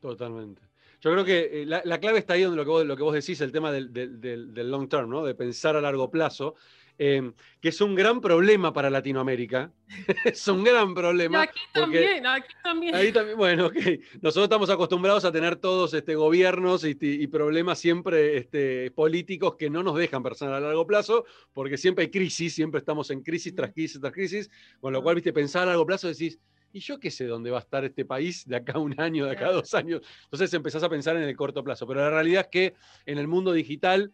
Totalmente. 0.00 0.62
Yo 1.00 1.10
creo 1.12 1.24
que 1.24 1.62
eh, 1.62 1.66
la, 1.66 1.98
clave 1.98 2.20
está 2.20 2.34
ahí 2.34 2.42
donde 2.42 2.56
lo 2.56 2.64
que 2.64 2.70
vos, 2.70 2.86
lo 2.86 2.96
que 2.96 3.02
vos 3.02 3.14
decís, 3.14 3.40
el 3.40 3.50
tema 3.50 3.72
del, 3.72 3.92
del, 3.92 4.20
del 4.20 4.70
long 4.70 4.88
term, 4.88 5.10
¿no? 5.10 5.24
De 5.24 5.34
pensar 5.34 5.76
a 5.76 5.80
largo 5.80 6.10
plazo. 6.10 6.54
Em, 6.98 7.32
que 7.60 7.70
es 7.70 7.80
un 7.80 7.94
gran 7.94 8.20
problema 8.20 8.72
para 8.72 8.90
Latinoamérica. 8.90 9.72
es 10.24 10.46
un 10.46 10.62
gran 10.62 10.94
problema. 10.94 11.38
Y 11.38 11.42
aquí 11.42 11.60
también, 11.72 12.26
aquí 12.26 12.54
también. 12.62 12.94
Ahí 12.94 13.12
también, 13.12 13.36
bueno, 13.36 13.66
ok. 13.66 13.76
Nosotros 14.20 14.44
estamos 14.44 14.70
acostumbrados 14.70 15.24
a 15.24 15.32
tener 15.32 15.56
todos 15.56 15.94
este, 15.94 16.14
gobiernos 16.14 16.84
y, 16.84 17.26
problemas 17.26 17.78
siempre 17.78 18.36
este, 18.36 18.90
políticos 18.90 19.56
que 19.58 19.70
no 19.70 19.82
nos 19.82 19.96
dejan 19.96 20.22
pensar 20.22 20.52
a 20.52 20.60
largo 20.60 20.86
plazo, 20.86 21.24
porque 21.52 21.78
siempre 21.78 22.04
hay 22.04 22.10
crisis, 22.10 22.54
siempre 22.54 22.78
estamos 22.78 23.10
en 23.10 23.22
crisis 23.22 23.54
tras 23.54 23.72
crisis 23.72 24.00
tras 24.00 24.12
crisis, 24.12 24.50
con 24.80 24.92
lo 24.92 25.02
cual, 25.02 25.14
viste, 25.14 25.32
pensar 25.32 25.62
a 25.62 25.66
largo 25.66 25.86
plazo 25.86 26.08
decís, 26.08 26.38
¿y 26.72 26.80
yo 26.80 26.98
qué 27.00 27.10
sé 27.10 27.26
dónde 27.26 27.50
va 27.50 27.58
a 27.58 27.62
estar 27.62 27.84
este 27.84 28.04
país 28.04 28.46
de 28.46 28.56
acá 28.56 28.72
a 28.74 28.78
un 28.78 28.98
año, 29.00 29.26
de 29.26 29.32
acá 29.32 29.48
a 29.48 29.52
dos 29.52 29.74
años? 29.74 30.02
Entonces 30.24 30.52
empezás 30.54 30.82
a 30.82 30.88
pensar 30.88 31.16
en 31.16 31.22
el 31.22 31.36
corto 31.36 31.62
plazo. 31.62 31.86
Pero 31.86 32.00
la 32.00 32.10
realidad 32.10 32.42
es 32.42 32.48
que 32.48 32.74
en 33.06 33.18
el 33.18 33.28
mundo 33.28 33.52
digital 33.52 34.12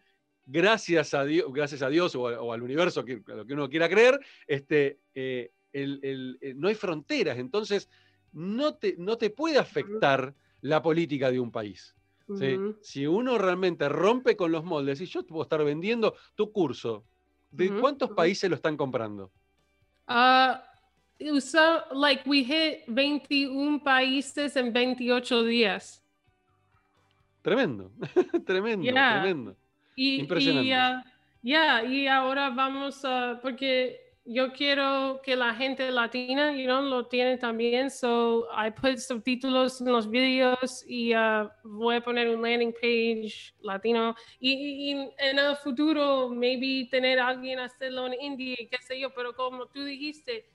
gracias 0.49 1.13
a 1.13 1.23
Dios, 1.23 1.51
gracias 1.53 1.81
a 1.81 1.89
Dios 1.89 2.15
o, 2.15 2.51
al 2.51 2.63
universo, 2.63 3.05
que, 3.05 3.21
lo 3.25 3.45
que 3.45 3.53
uno 3.53 3.69
quiera 3.69 3.87
creer, 3.87 4.19
este, 4.47 4.99
eh, 5.13 5.51
eh, 5.71 6.53
no 6.55 6.67
hay 6.67 6.75
fronteras. 6.75 7.37
Entonces, 7.37 7.89
no 8.33 8.75
te, 8.75 8.95
no 8.97 9.17
te 9.17 9.29
puede 9.29 9.59
afectar 9.59 10.33
la 10.61 10.81
política 10.81 11.31
de 11.31 11.39
un 11.39 11.51
país. 11.51 11.95
Si 12.81 13.07
uno 13.07 13.39
realmente 13.39 13.89
rompe 13.89 14.35
con 14.35 14.51
los 14.51 14.63
moldes, 14.63 15.01
y 15.01 15.05
yo 15.07 15.23
te 15.23 15.29
puedo 15.29 15.43
estar 15.43 15.63
vendiendo 15.63 16.15
tu 16.35 16.51
curso, 16.51 17.03
¿de 17.49 17.71
cuántos 17.79 18.11
países 18.11 18.49
lo 18.49 18.55
están 18.55 18.77
comprando? 18.77 19.31
Uh, 20.07 20.57
like 21.91 22.27
we 22.29 22.43
hit 22.43 22.83
21 22.87 23.83
países 23.83 24.55
en 24.55 24.71
28 24.71 25.43
días. 25.43 26.03
Tremendo, 27.41 27.91
tremendo, 28.45 28.91
tremendo. 28.91 29.55
Y, 30.01 30.25
Y, 31.41 31.53
ah, 31.53 31.83
y 31.83 32.07
ahora 32.07 32.49
vamos 32.51 33.03
a, 33.03 33.37
porque 33.41 33.99
yo 34.23 34.53
quiero 34.53 35.19
que 35.21 35.35
la 35.35 35.53
gente 35.53 35.91
latina, 35.91 36.55
you 36.55 36.63
know, 36.63 36.81
lo 36.81 37.07
tiene 37.07 37.37
también, 37.37 37.89
so 37.89 38.47
I 38.53 38.71
put 38.71 38.97
subtítulos 38.97 39.81
en 39.81 39.91
los 39.91 40.09
videos 40.09 40.85
y 40.87 41.13
uh, 41.13 41.49
voy 41.63 41.97
a 41.97 42.01
poner 42.01 42.29
un 42.29 42.41
landing 42.41 42.71
page 42.71 43.53
latino. 43.61 44.15
Y, 44.39 44.91
en 44.91 45.37
el 45.37 45.57
futuro 45.57 46.29
maybe 46.29 46.87
tener 46.89 47.19
a 47.19 47.27
alguien 47.27 47.59
hacerlo 47.59 48.07
en 48.07 48.13
India, 48.21 48.55
qué 48.71 48.77
sé 48.81 48.97
yo, 49.01 49.13
pero 49.13 49.35
como 49.35 49.65
tú 49.67 49.83
dijiste, 49.83 50.45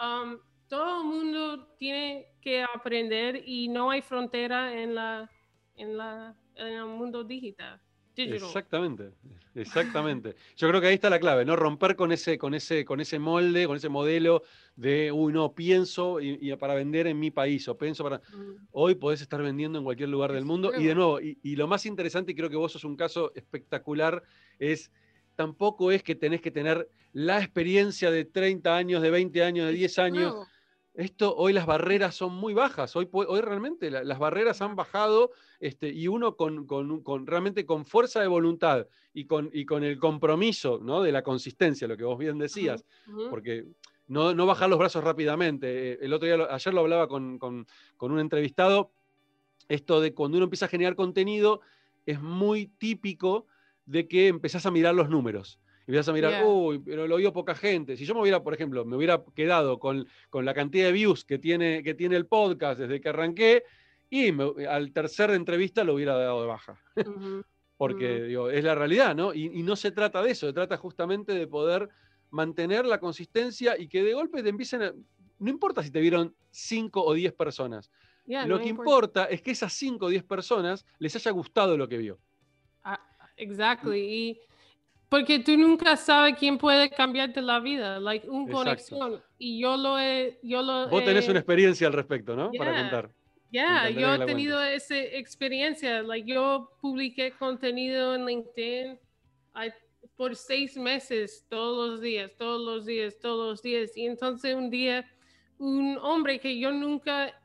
um, 0.00 0.38
todo 0.68 1.00
el 1.00 1.06
mundo 1.08 1.66
tiene 1.76 2.26
que 2.40 2.62
aprender 2.62 3.42
y 3.44 3.66
no 3.66 3.90
hay 3.90 4.00
frontera 4.00 4.80
en 4.80 4.94
la 4.94 5.28
en 5.76 5.96
la 5.96 6.36
en 6.54 6.74
el 6.74 6.86
mundo 6.86 7.24
digital. 7.24 7.80
Exactamente, 8.16 9.10
exactamente. 9.54 10.34
Yo 10.56 10.68
creo 10.68 10.80
que 10.80 10.88
ahí 10.88 10.94
está 10.94 11.08
la 11.08 11.18
clave, 11.18 11.44
¿no? 11.44 11.56
Romper 11.56 11.96
con 11.96 12.12
ese, 12.12 12.36
con 12.36 12.54
ese, 12.54 12.84
con 12.84 13.00
ese 13.00 13.18
molde, 13.18 13.66
con 13.66 13.76
ese 13.76 13.88
modelo 13.88 14.42
de, 14.76 15.10
uy, 15.12 15.32
no, 15.32 15.52
pienso 15.54 16.20
y, 16.20 16.54
para 16.56 16.74
vender 16.74 17.06
en 17.06 17.18
mi 17.18 17.30
país, 17.30 17.66
o 17.68 17.76
pienso 17.76 18.04
para. 18.04 18.18
Mm. 18.18 18.66
Hoy 18.72 18.94
podés 18.96 19.22
estar 19.22 19.42
vendiendo 19.42 19.78
en 19.78 19.84
cualquier 19.84 20.10
lugar 20.10 20.32
del 20.32 20.44
mundo. 20.44 20.72
Y 20.78 20.84
de 20.84 20.94
nuevo, 20.94 21.20
y, 21.20 21.56
lo 21.56 21.66
más 21.66 21.86
interesante, 21.86 22.32
y 22.32 22.34
creo 22.34 22.50
que 22.50 22.56
vos 22.56 22.72
sos 22.72 22.84
un 22.84 22.96
caso 22.96 23.32
espectacular, 23.34 24.22
es 24.58 24.90
tampoco 25.34 25.90
es 25.90 26.02
que 26.02 26.14
tenés 26.14 26.42
que 26.42 26.50
tener 26.50 26.88
la 27.12 27.38
experiencia 27.38 28.10
de 28.10 28.24
30 28.24 28.76
años, 28.76 29.02
de 29.02 29.10
20 29.10 29.42
años, 29.42 29.66
de 29.66 29.72
10 29.72 29.98
años. 29.98 30.34
Esto, 30.94 31.34
hoy 31.36 31.54
las 31.54 31.64
barreras 31.64 32.14
son 32.14 32.34
muy 32.34 32.52
bajas, 32.52 32.94
hoy, 32.96 33.08
realmente 33.40 33.90
la- 33.90 34.04
las 34.04 34.18
barreras 34.18 34.60
han 34.60 34.76
bajado 34.76 35.30
este, 35.58 35.88
y 35.88 36.06
uno 36.06 36.36
con, 36.36 36.66
con- 36.66 37.02
con- 37.02 37.26
realmente 37.26 37.64
con 37.64 37.86
fuerza 37.86 38.20
de 38.20 38.26
voluntad 38.26 38.86
y 39.14 39.24
con, 39.24 39.48
y 39.54 39.64
con 39.64 39.84
el 39.84 39.98
compromiso 39.98 40.80
¿no? 40.82 41.00
de 41.02 41.10
la 41.12 41.22
consistencia, 41.22 41.88
lo 41.88 41.96
que 41.96 42.04
vos 42.04 42.18
bien 42.18 42.36
decías, 42.38 42.84
porque 43.30 43.64
no, 44.06 44.34
no 44.34 44.44
bajar 44.44 44.68
los 44.68 44.78
brazos 44.78 45.02
rápidamente. 45.02 45.92
Eh, 45.92 45.98
El 46.02 46.12
otro 46.12 46.26
día, 46.26 46.46
ayer 46.50 46.74
lo 46.74 46.80
hablaba 46.80 47.08
con, 47.08 47.38
con- 47.38 47.66
con 47.96 48.12
un 48.12 48.18
entrevistado, 48.18 48.92
esto 49.68 50.00
de 50.02 50.12
cuando 50.12 50.36
uno 50.36 50.44
empieza 50.44 50.66
a 50.66 50.68
generar 50.68 50.94
contenido, 50.94 51.62
es 52.04 52.20
muy 52.20 52.66
típico 52.66 53.46
de 53.86 54.06
que 54.08 54.28
empezás 54.28 54.66
a 54.66 54.70
mirar 54.70 54.94
los 54.94 55.08
números. 55.08 55.58
Y 55.86 55.90
empiezas 55.90 56.08
a 56.08 56.12
mirar, 56.12 56.30
Yeah. 56.32 56.46
uy, 56.46 56.78
pero 56.78 57.06
lo 57.08 57.16
vio 57.16 57.32
poca 57.32 57.54
gente. 57.54 57.96
Si 57.96 58.04
yo 58.04 58.14
me 58.14 58.20
hubiera, 58.22 58.42
por 58.42 58.54
ejemplo, 58.54 58.84
me 58.84 58.96
hubiera 58.96 59.22
quedado 59.34 59.78
con, 59.78 60.06
con 60.30 60.44
la 60.44 60.54
cantidad 60.54 60.86
de 60.86 60.92
views 60.92 61.24
que 61.24 61.38
tiene, 61.38 61.82
que 61.82 61.94
tiene 61.94 62.16
el 62.16 62.26
podcast 62.26 62.78
desde 62.80 63.00
que 63.00 63.08
arranqué, 63.08 63.64
y 64.10 64.30
me- 64.32 64.66
al 64.66 64.92
tercer 64.92 65.30
entrevista 65.30 65.82
lo 65.84 65.94
hubiera 65.94 66.14
dado 66.16 66.42
de 66.42 66.46
baja 66.46 66.80
porque 67.76 68.22
digo, 68.24 68.48
es 68.50 68.62
la 68.62 68.74
realidad, 68.74 69.14
¿no? 69.16 69.34
Y, 69.34 69.46
y 69.58 69.62
no 69.62 69.74
se 69.74 69.90
trata 69.90 70.22
de 70.22 70.30
eso, 70.30 70.46
se 70.46 70.52
trata 70.52 70.76
justamente 70.76 71.32
de 71.32 71.46
poder 71.48 71.88
mantener 72.30 72.86
la 72.86 73.00
consistencia 73.00 73.76
y 73.78 73.88
que 73.88 74.02
de 74.04 74.14
golpe 74.14 74.42
te 74.42 74.50
empiecen 74.50 74.82
a... 74.82 74.92
No 75.40 75.50
importa 75.50 75.82
si 75.82 75.90
te 75.90 76.00
vieron 76.00 76.34
5 76.50 77.02
o 77.04 77.12
10 77.14 77.32
personas, 77.32 77.90
Yeah, 78.24 78.46
lo 78.46 78.58
no 78.58 78.62
que 78.62 78.68
importa. 78.68 78.90
importa 78.92 79.24
es 79.24 79.42
que 79.42 79.50
esas 79.50 79.72
5 79.72 80.06
o 80.06 80.08
10 80.08 80.22
personas 80.22 80.86
les 81.00 81.16
haya 81.16 81.32
gustado 81.32 81.76
lo 81.76 81.88
que 81.88 81.98
vio. 81.98 82.20
Ah, 82.84 83.00
Exactly. 83.36 83.98
Y 84.00 84.40
porque 85.12 85.40
tú 85.40 85.58
nunca 85.58 85.94
sabes 85.94 86.36
quién 86.38 86.56
puede 86.56 86.88
cambiarte 86.88 87.42
la 87.42 87.60
vida, 87.60 88.00
like 88.00 88.26
un 88.30 88.48
Exacto. 88.48 88.64
conexión. 88.96 89.22
Y 89.36 89.60
yo 89.60 89.76
lo 89.76 89.98
he, 89.98 90.38
yo 90.42 90.62
lo 90.62 90.88
Vos 90.88 91.04
tenés 91.04 91.26
he- 91.28 91.30
una 91.32 91.40
experiencia 91.40 91.86
al 91.86 91.92
respecto, 91.92 92.34
¿no? 92.34 92.50
Para 92.56 92.72
Yeah. 92.72 92.80
contar. 92.80 93.10
Yeah, 93.50 93.88
encantaría 93.90 94.16
yo 94.16 94.22
he 94.22 94.26
tenido 94.26 94.62
esa 94.62 94.96
experiencia. 94.96 96.02
Like, 96.02 96.26
yo 96.32 96.70
publiqué 96.80 97.32
contenido 97.38 98.14
en 98.14 98.24
LinkedIn 98.24 98.98
ay, 99.52 99.70
por 100.16 100.34
seis 100.34 100.78
meses, 100.78 101.44
todos 101.50 101.90
los 101.90 102.00
días, 102.00 102.32
todos 102.38 102.60
los 102.64 102.86
días, 102.86 103.18
todos 103.20 103.50
los 103.50 103.62
días. 103.62 103.94
Y 103.94 104.06
entonces 104.06 104.54
un 104.54 104.70
día, 104.70 105.04
un 105.58 105.98
hombre 106.00 106.40
que 106.40 106.58
yo 106.58 106.72
nunca 106.72 107.38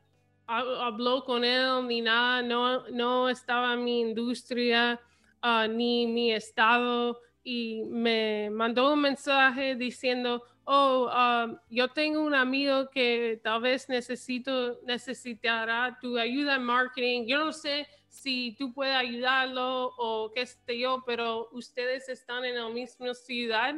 ha- 0.46 0.86
habló 0.86 1.22
con 1.24 1.44
él 1.44 1.86
ni 1.86 2.00
nada, 2.00 2.40
no, 2.40 2.88
no 2.88 3.28
estaba 3.28 3.74
en 3.74 3.84
mi 3.84 4.00
industria 4.00 4.98
ah, 5.42 5.68
ni 5.68 6.06
mi 6.06 6.32
estado 6.32 7.20
y 7.50 7.82
me 7.84 8.50
mandó 8.50 8.92
un 8.92 9.00
mensaje 9.00 9.74
diciendo, 9.74 10.42
oh, 10.64 11.08
um, 11.08 11.56
yo 11.70 11.88
tengo 11.88 12.20
un 12.20 12.34
amigo 12.34 12.90
que 12.90 13.40
tal 13.42 13.62
vez 13.62 13.88
necesito, 13.88 14.78
necesitará 14.84 15.96
tu 15.98 16.18
ayuda 16.18 16.56
en 16.56 16.64
marketing. 16.64 17.24
Yo 17.26 17.42
no 17.46 17.54
sé 17.54 17.86
si 18.06 18.54
tú 18.58 18.74
puedes 18.74 18.94
ayudarlo 18.94 19.94
o 19.96 20.30
qué 20.34 20.44
sé 20.44 20.78
yo, 20.78 21.02
pero 21.06 21.48
ustedes 21.52 22.10
están 22.10 22.44
en 22.44 22.56
la 22.56 22.68
misma 22.68 23.14
ciudad 23.14 23.76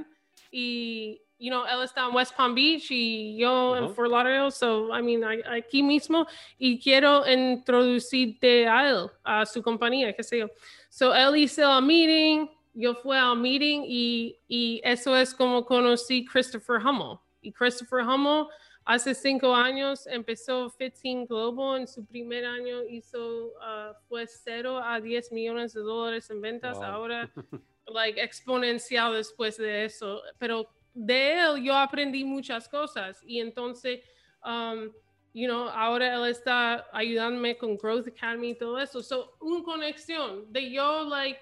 y, 0.50 1.22
you 1.38 1.50
know, 1.50 1.64
él 1.64 1.84
está 1.84 2.08
en 2.08 2.14
West 2.16 2.34
Palm 2.36 2.56
Beach 2.56 2.90
y 2.90 3.36
yo 3.38 3.76
en 3.76 3.84
Ajá. 3.84 3.94
Fort 3.94 4.10
Lauderdale, 4.10 4.50
so, 4.50 4.88
I 4.92 5.00
mean, 5.00 5.22
aquí 5.48 5.80
mismo 5.84 6.26
y 6.58 6.80
quiero 6.80 7.22
introducirte 7.24 8.66
a 8.66 8.90
él, 8.90 9.06
a 9.22 9.46
su 9.46 9.62
compañía, 9.62 10.12
qué 10.12 10.24
sé 10.24 10.38
yo. 10.40 10.48
So, 10.88 11.14
él 11.14 11.36
hizo 11.36 11.78
el 11.78 11.84
meeting, 11.84 12.48
yo 12.80 12.94
fui 12.94 13.16
al 13.16 13.36
meeting 13.36 13.82
y, 13.86 14.38
y 14.48 14.80
eso 14.84 15.14
es 15.16 15.34
como 15.34 15.64
conocí 15.64 16.24
Christopher 16.24 16.76
Hummel. 16.76 17.18
Y 17.42 17.52
Christopher 17.52 18.00
Hummel 18.00 18.46
hace 18.84 19.14
cinco 19.14 19.54
años 19.54 20.06
empezó 20.06 20.70
15 20.76 21.26
Global, 21.26 21.80
en 21.80 21.86
su 21.86 22.04
primer 22.04 22.44
año 22.44 22.82
hizo, 22.84 23.52
ah, 23.60 23.92
fue 24.08 24.26
0 24.26 24.78
a 24.82 25.00
10 25.00 25.32
millones 25.32 25.74
de 25.74 25.80
dólares 25.80 26.30
en 26.30 26.40
ventas, 26.40 26.76
Wow. 26.78 26.84
ahora 26.86 27.30
like 27.86 28.20
exponencial 28.20 29.12
después 29.14 29.56
de 29.56 29.84
eso, 29.84 30.22
pero 30.38 30.66
de 30.94 31.38
él 31.38 31.62
yo 31.62 31.74
aprendí 31.76 32.24
muchas 32.24 32.68
cosas 32.68 33.20
y 33.26 33.40
entonces, 33.40 34.00
um, 34.44 34.90
you 35.32 35.46
know, 35.46 35.68
ahora 35.68 36.14
él 36.14 36.26
está 36.30 36.86
ayudándome 36.92 37.56
con 37.56 37.76
Growth 37.76 38.08
Academy 38.08 38.50
y 38.50 38.54
todo 38.54 38.78
eso. 38.78 39.02
So, 39.02 39.36
una 39.40 39.62
conexión 39.62 40.52
de 40.52 40.70
yo, 40.70 41.04
like, 41.04 41.38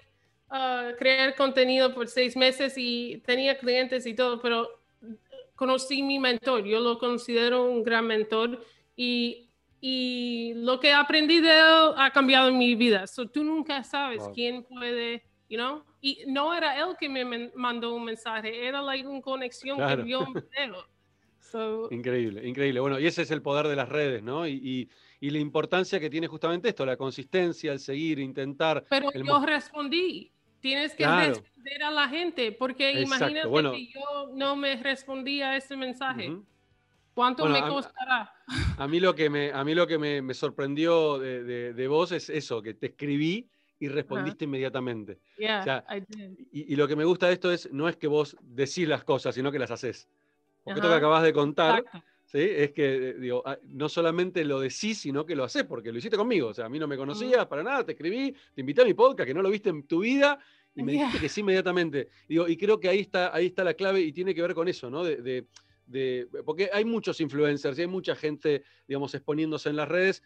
uh, 0.51 0.95
crear 0.97 1.35
contenido 1.35 1.93
por 1.93 2.07
seis 2.07 2.35
meses 2.35 2.73
y 2.77 3.21
tenía 3.25 3.57
clientes 3.57 4.05
y 4.05 4.13
todo, 4.13 4.41
pero 4.41 4.67
conocí 5.55 6.01
mi 6.03 6.19
mentor, 6.19 6.63
yo 6.65 6.79
lo 6.79 6.97
considero 6.97 7.65
un 7.69 7.83
gran 7.83 8.07
mentor 8.07 8.63
y, 8.95 9.49
y 9.81 10.53
lo 10.55 10.79
que 10.79 10.93
aprendí 10.93 11.39
de 11.41 11.51
él 11.51 11.93
ha 11.97 12.11
cambiado 12.13 12.51
mi 12.53 12.75
vida. 12.75 13.07
So, 13.07 13.27
tú 13.27 13.43
nunca 13.43 13.83
sabes 13.83 14.19
Wow. 14.23 14.33
quién 14.33 14.63
puede, 14.63 15.23
you 15.49 15.57
know, 15.57 15.83
y 16.01 16.19
no 16.27 16.53
era 16.53 16.77
él 16.79 16.95
que 16.97 17.09
me 17.09 17.49
mandó 17.55 17.93
un 17.93 18.05
mensaje, 18.05 18.65
era 18.67 18.81
like 18.81 19.05
una 19.07 19.21
conexión 19.21 19.77
Claro. 19.77 19.97
que 19.97 20.03
vio 20.03 20.21
un 20.21 20.33
video. 20.51 20.87
So, 21.41 21.87
Increíble, 21.91 22.47
increíble. 22.47 22.79
Bueno, 22.79 22.99
y 22.99 23.07
ese 23.07 23.23
es 23.23 23.31
el 23.31 23.41
poder 23.41 23.67
de 23.67 23.75
las 23.75 23.89
redes, 23.89 24.21
¿no? 24.21 24.47
Y, 24.47 24.53
y- 24.63 24.89
y 25.21 25.31
la 25.31 25.39
importancia 25.39 25.99
que 25.99 26.09
tiene 26.09 26.27
justamente 26.27 26.69
esto, 26.69 26.85
la 26.85 26.95
consistencia, 26.95 27.73
el 27.73 27.79
seguir, 27.79 28.19
intentar. 28.19 28.85
pero 28.89 29.11
el 29.13 29.25
yo 29.25 29.43
respondí. 29.45 30.31
Tienes 30.59 30.91
que 30.91 31.03
Claro. 31.03 31.35
responder 31.35 31.83
a 31.83 31.91
la 31.91 32.09
gente, 32.09 32.51
porque 32.51 32.89
Exacto, 32.91 33.15
imagínate 33.15 33.47
bueno. 33.47 33.71
que 33.71 33.87
yo 33.87 34.31
no 34.33 34.55
me 34.55 34.75
respondía 34.81 35.51
a 35.51 35.57
ese 35.57 35.77
mensaje. 35.77 36.31
¿Cuánto 37.13 37.43
Bueno, 37.43 37.61
me 37.65 37.69
costará? 37.71 38.33
A 38.77 38.87
mí 38.87 38.99
lo 38.99 39.13
que 39.15 39.29
me, 39.29 39.51
a 39.51 39.63
mí 39.63 39.73
lo 39.75 39.87
que 39.87 39.97
me, 39.97 40.21
me 40.21 40.33
sorprendió 40.33 41.17
de, 41.19 41.43
de- 41.43 41.73
de 41.73 41.87
vos 41.87 42.11
es 42.11 42.29
eso, 42.29 42.61
que 42.61 42.73
te 42.73 42.87
escribí 42.87 43.49
y 43.79 43.87
respondiste 43.87 44.45
inmediatamente. 44.45 45.19
Yeah, 45.37 45.63
sea, 45.63 45.85
I 45.89 46.01
did. 46.07 46.31
Y, 46.51 46.73
y 46.73 46.75
lo 46.75 46.87
que 46.87 46.95
me 46.95 47.05
gusta 47.05 47.27
de 47.27 47.33
esto 47.33 47.51
es, 47.51 47.71
no 47.71 47.87
es 47.89 47.95
que 47.97 48.07
vos 48.07 48.35
decís 48.41 48.87
las 48.87 49.03
cosas, 49.03 49.35
sino 49.35 49.51
que 49.51 49.59
las 49.59 49.71
haces. 49.71 50.09
Porque 50.63 50.79
esto 50.79 50.89
que 50.89 50.95
acabas 50.95 51.23
de 51.23 51.33
contar, 51.33 51.79
Exacto. 51.79 52.03
¿Sí? 52.31 52.39
es 52.39 52.71
que 52.71 53.13
digo, 53.15 53.41
ah, 53.45 53.57
no 53.63 53.89
solamente 53.89 54.43
lo 54.45 54.59
decís, 54.59 54.99
sino 54.99 55.25
que 55.25 55.35
lo 55.35 55.43
haces, 55.43 55.63
porque 55.63 55.91
lo 55.91 55.97
hiciste 55.97 56.17
conmigo. 56.17 56.49
O 56.49 56.53
sea, 56.53 56.65
a 56.65 56.69
mí 56.69 56.77
no 56.79 56.87
me 56.87 56.95
conocías 56.97 57.45
para 57.47 57.63
nada, 57.63 57.85
te 57.85 57.93
escribí, 57.93 58.33
te 58.53 58.61
invité 58.61 58.81
a 58.81 58.85
mi 58.85 58.93
podcast, 58.93 59.27
que 59.27 59.33
no 59.33 59.41
lo 59.41 59.49
viste 59.49 59.69
en 59.69 59.83
tu 59.87 59.99
vida, 60.01 60.39
y 60.75 60.83
me 60.83 60.91
dijiste 60.93 61.19
que 61.21 61.29
sí 61.29 61.41
inmediatamente. 61.41 62.09
Digo, 62.27 62.47
y 62.47 62.55
creo 62.57 62.79
que 62.79 62.89
ahí 62.89 62.99
está, 62.99 63.33
ahí 63.35 63.47
está 63.47 63.63
la 63.63 63.73
clave 63.73 64.01
y 64.01 64.11
tiene 64.13 64.35
que 64.35 64.41
ver 64.41 64.53
con 64.53 64.67
eso, 64.67 64.89
¿no? 64.89 65.03
De, 65.03 65.17
de- 65.17 65.47
de- 65.87 66.27
porque 66.45 66.69
hay 66.71 66.85
muchos 66.85 67.19
influencers 67.19 67.77
y 67.79 67.81
hay 67.81 67.87
mucha 67.87 68.15
gente, 68.15 68.63
digamos, 68.87 69.13
exponiéndose 69.15 69.69
en 69.69 69.75
las 69.75 69.89
redes, 69.89 70.21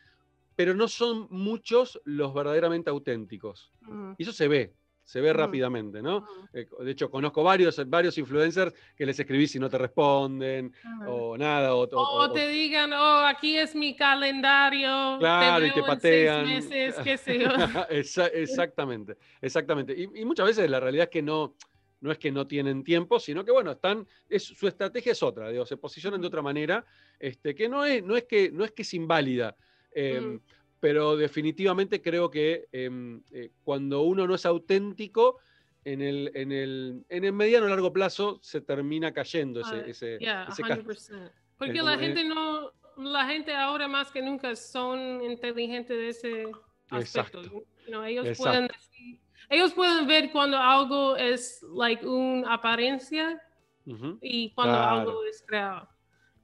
pero 0.56 0.74
no 0.76 0.88
son 0.90 1.28
muchos 1.32 2.02
los 2.04 2.34
verdaderamente 2.34 2.90
auténticos. 2.90 3.72
Y 4.18 4.24
eso 4.24 4.34
se 4.34 4.48
ve, 4.50 4.74
se 5.04 5.20
ve 5.22 5.32
Ujú. 5.32 5.40
rápidamente, 5.40 6.02
¿no? 6.02 6.18
ujú, 6.18 6.48
Eh, 6.54 6.68
De 6.80 6.92
hecho, 6.92 7.10
conozco 7.10 7.44
varios, 7.44 7.82
varios 7.90 8.18
influencers 8.18 8.74
que 8.96 9.06
les 9.06 9.20
escribí 9.20 9.48
si 9.48 9.60
no 9.60 9.70
te 9.70 9.78
responden 9.78 10.74
ujú. 10.84 11.10
o 11.10 11.38
nada. 11.38 11.76
O, 11.76 11.84
o- 11.92 12.32
te 12.32 12.48
digan, 12.48 12.94
oh, 12.94 13.26
aquí 13.26 13.58
es 13.58 13.76
mi 13.76 13.96
calendario. 13.96 15.18
Claro, 15.20 15.66
y 15.66 15.72
te 15.74 15.84
patean. 15.84 16.46
Seis 16.46 16.70
meses, 16.70 16.96
qué 17.04 17.18
sé 17.18 17.40
yo. 17.40 17.48
Exa- 17.90 18.32
exactamente, 18.34 19.18
exactamente. 19.42 19.94
Y, 19.94 20.04
y 20.22 20.26
muchas 20.26 20.46
veces 20.48 20.70
la 20.70 20.80
realidad 20.80 21.06
es 21.06 21.10
que 21.10 21.22
no, 21.22 21.56
no 22.02 22.12
es 22.12 22.18
que 22.18 22.32
no 22.32 22.48
tienen 22.48 22.84
tiempo, 22.84 23.20
sino 23.20 23.44
que 23.44 23.52
bueno, 23.52 23.72
están, 23.72 24.08
es, 24.30 24.44
su 24.44 24.68
estrategia 24.68 25.12
es 25.12 25.24
otra, 25.24 25.50
digo, 25.50 25.66
se 25.66 25.78
posicionan 25.78 26.22
de 26.22 26.28
otra 26.28 26.42
manera, 26.42 26.86
este, 27.20 27.54
que 27.56 27.68
no 27.70 27.86
es, 27.86 28.04
no 28.04 28.16
es 28.16 28.24
que 28.24 28.52
no 28.52 28.64
es 28.64 28.72
que 28.72 28.82
es 28.84 28.94
inválida. 28.94 29.56
em, 29.96 30.34
Mm. 30.36 30.42
Pero 30.84 31.16
definitivamente 31.16 32.02
creo 32.02 32.30
que 32.30 32.68
em, 32.74 33.24
eh, 33.32 33.52
cuando 33.64 34.02
uno 34.02 34.28
no 34.28 34.36
es 34.36 34.46
auténtico, 34.46 35.40
en 35.86 36.02
el, 36.02 36.30
en 36.36 36.52
el, 36.52 37.06
en 37.08 37.24
el 37.24 37.32
mediano 37.32 37.68
o 37.68 37.70
largo 37.70 37.94
plazo 37.94 38.38
se 38.42 38.60
termina 38.60 39.14
cayendo 39.14 39.62
ese, 39.62 39.76
Ah, 39.76 39.84
ese, 39.88 40.18
Yeah, 40.20 40.46
ese 40.50 40.62
cas- 40.62 40.80
100%. 40.80 41.32
Porque 41.58 41.82
la 41.82 41.98
gente 41.98 42.26
no, 42.26 42.74
la 42.98 43.26
gente 43.28 43.54
ahora 43.56 43.88
más 43.88 44.12
que 44.12 44.22
nunca 44.22 44.58
son 44.58 45.24
inteligentes 45.24 45.98
de 45.98 46.10
ese 46.10 46.44
aspecto. 46.90 47.40
Exacto. 47.40 47.42
you 47.44 47.64
know, 47.88 48.04
ellos 48.04 48.26
Exacto. 48.28 48.44
pueden 48.52 48.68
decir- 48.68 49.20
ellos 49.50 49.74
pueden 49.74 50.06
ver 50.06 50.32
cuando 50.34 50.58
algo 50.58 51.16
es 51.16 51.64
like 51.74 52.06
una 52.06 52.56
apariencia 52.56 53.42
Ujú. 53.86 54.18
y 54.22 54.52
cuando 54.54 54.76
Claro. 54.76 55.00
algo 55.00 55.24
es 55.24 55.42
creado. 55.48 55.88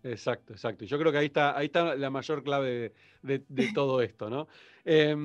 Exacto, 0.03 0.53
exacto. 0.53 0.85
Yo 0.85 0.97
creo 0.97 1.11
que 1.11 1.17
ahí 1.17 1.25
está, 1.25 1.57
ahí 1.57 1.65
está 1.65 1.95
la 1.95 2.09
mayor 2.09 2.43
clave 2.43 2.93
de, 3.21 3.39
de- 3.39 3.45
de 3.49 3.71
todo 3.73 4.01
esto, 4.01 4.29
¿no? 4.29 4.47
Eh, 4.85 5.15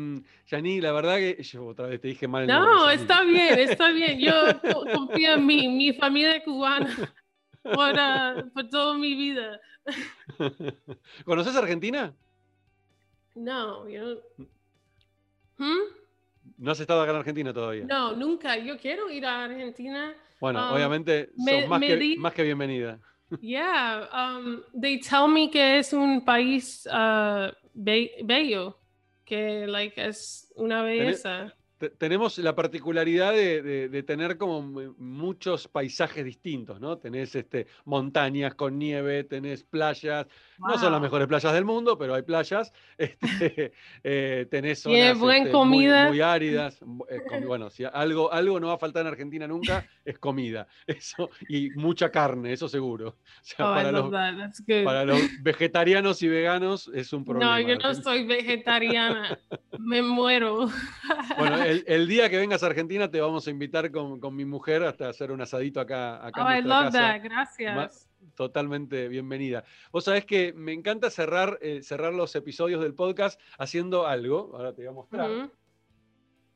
Yani, 0.48 0.80
la 0.80 0.92
verdad 0.92 1.16
que 1.18 1.42
yo 1.42 1.66
otra 1.66 1.86
vez 1.86 2.00
te 2.00 2.08
dije 2.08 2.26
mal 2.26 2.42
el 2.42 2.48
No, 2.48 2.90
está 2.90 3.22
bien, 3.22 3.58
está 3.58 3.90
bien. 3.90 4.18
Yo 4.18 4.32
co- 4.62 4.84
confío 4.92 5.34
en 5.34 5.46
mí, 5.46 5.68
mi 5.68 5.92
familia 5.92 6.42
cubana 6.42 7.14
por, 7.62 7.94
ah, 7.98 8.44
por 8.52 8.68
toda 8.68 8.98
mi 8.98 9.14
vida. 9.14 9.60
¿Conoces 11.24 11.54
Argentina? 11.56 12.12
No, 13.36 13.88
yo 13.88 14.18
¿Hmm? 15.58 15.78
¿No 16.58 16.70
has 16.72 16.80
estado 16.80 17.00
acá 17.02 17.12
en 17.12 17.18
Argentina 17.18 17.52
todavía? 17.54 17.84
No, 17.84 18.14
nunca. 18.14 18.56
Yo 18.58 18.76
quiero 18.78 19.10
ir 19.10 19.24
a 19.24 19.44
Argentina. 19.44 20.14
Bueno, 20.40 20.66
Um, 20.68 20.74
obviamente 20.74 21.30
me- 21.36 21.50
sos 21.60 21.68
más, 21.68 21.80
me 21.80 21.86
que, 21.86 21.96
di- 21.96 22.16
más 22.16 22.34
que 22.34 22.42
bienvenida. 22.42 22.98
Yeah, 23.41 24.09
um, 24.12 24.62
they 24.78 24.99
tell 25.01 25.28
me 25.28 25.51
que 25.51 25.78
es 25.78 25.93
un 25.93 26.24
país 26.24 26.87
uh, 26.87 27.51
be- 27.74 28.16
bello, 28.24 28.78
que 29.24 29.66
like 29.66 30.01
es 30.07 30.53
una 30.57 30.82
belleza. 30.82 31.55
Te- 31.76 31.91
Tenemos 31.91 32.39
la 32.39 32.55
particularidad 32.55 33.32
de, 33.32 33.61
de- 33.61 33.89
de 33.89 34.03
tener 34.05 34.39
como 34.39 34.62
mu- 34.62 34.95
muchos 34.97 35.66
paisajes 35.66 36.24
distintos, 36.24 36.80
¿no? 36.80 36.99
Tenés 36.99 37.35
este, 37.35 37.66
montañas 37.85 38.55
con 38.55 38.78
nieve, 38.78 39.24
tenés 39.24 39.64
playas, 39.64 40.26
no 40.59 40.78
son 40.78 40.92
las 40.92 41.00
mejores 41.00 41.26
playas 41.28 41.52
del 41.52 41.64
mundo, 41.64 41.96
pero 41.98 42.14
hay 42.14 42.22
playas. 42.22 42.72
Este, 42.98 43.72
eh, 44.02 44.46
tenés 44.50 44.80
zonas 44.80 45.18
buen 45.18 45.36
este, 45.38 45.48
muy- 45.48 45.52
comida. 45.52 46.09
Muy, 46.09 46.20
áridas. 46.20 46.80
bu- 46.80 47.05
eh, 47.11 47.44
bueno, 47.44 47.70
si 47.70 47.84
algo, 47.84 48.32
algo 48.32 48.59
no 48.61 48.68
va 48.68 48.74
a 48.74 48.78
faltar 48.78 49.02
en 49.02 49.09
Argentina 49.09 49.46
nunca, 49.46 49.86
es 50.05 50.18
comida. 50.18 50.66
Eso, 50.86 51.30
y 51.48 51.70
mucha 51.70 52.11
carne, 52.11 52.52
eso 52.52 52.68
seguro. 52.68 53.09
O 53.09 53.14
sea, 53.42 53.70
Oh, 53.70 53.74
para, 53.74 53.92
los, 53.92 54.11
para 54.84 55.05
los 55.05 55.20
vegetarianos 55.42 56.22
y 56.22 56.28
veganos 56.28 56.90
es 56.94 57.12
un 57.12 57.24
problema. 57.24 57.61
No, 57.61 57.68
yo 57.68 57.76
no 57.76 57.94
soy 57.94 58.24
vegetariana. 58.26 59.38
Me 59.78 60.02
muero. 60.02 60.68
Bueno, 61.38 61.62
el, 61.62 61.84
el 61.86 62.07
día 62.09 62.28
que 62.30 62.38
vengas 62.38 62.62
a 62.62 62.66
Argentina 62.66 63.11
te 63.11 63.20
vamos 63.20 63.46
a 63.46 63.50
invitar 63.50 63.90
con, 63.90 64.20
con 64.20 64.34
mi 64.36 64.44
mujer 64.44 64.82
hasta 64.84 65.09
hacer 65.09 65.30
un 65.32 65.40
asadito 65.40 65.80
acá, 65.80 66.24
acá 66.26 66.46
oh, 66.46 66.50
en 66.50 66.59
I 66.59 66.68
love 66.68 66.84
casa. 66.86 66.98
that. 66.98 67.22
Gracias. 67.22 68.09
Totalmente 68.34 69.08
bienvenida. 69.08 69.64
Vos 69.92 70.04
sabés 70.04 70.24
que 70.24 70.52
me 70.52 70.72
encanta 70.72 71.10
cerrar, 71.10 71.58
eh, 71.62 71.82
cerrar 71.82 72.14
los 72.14 72.34
episodios 72.34 72.82
del 72.82 72.94
podcast 72.94 73.40
haciendo 73.58 74.06
algo. 74.06 74.50
Ahora 74.54 74.72
te 74.72 74.82
voy 74.82 74.88
a 74.88 74.92
mostrar. 74.92 75.30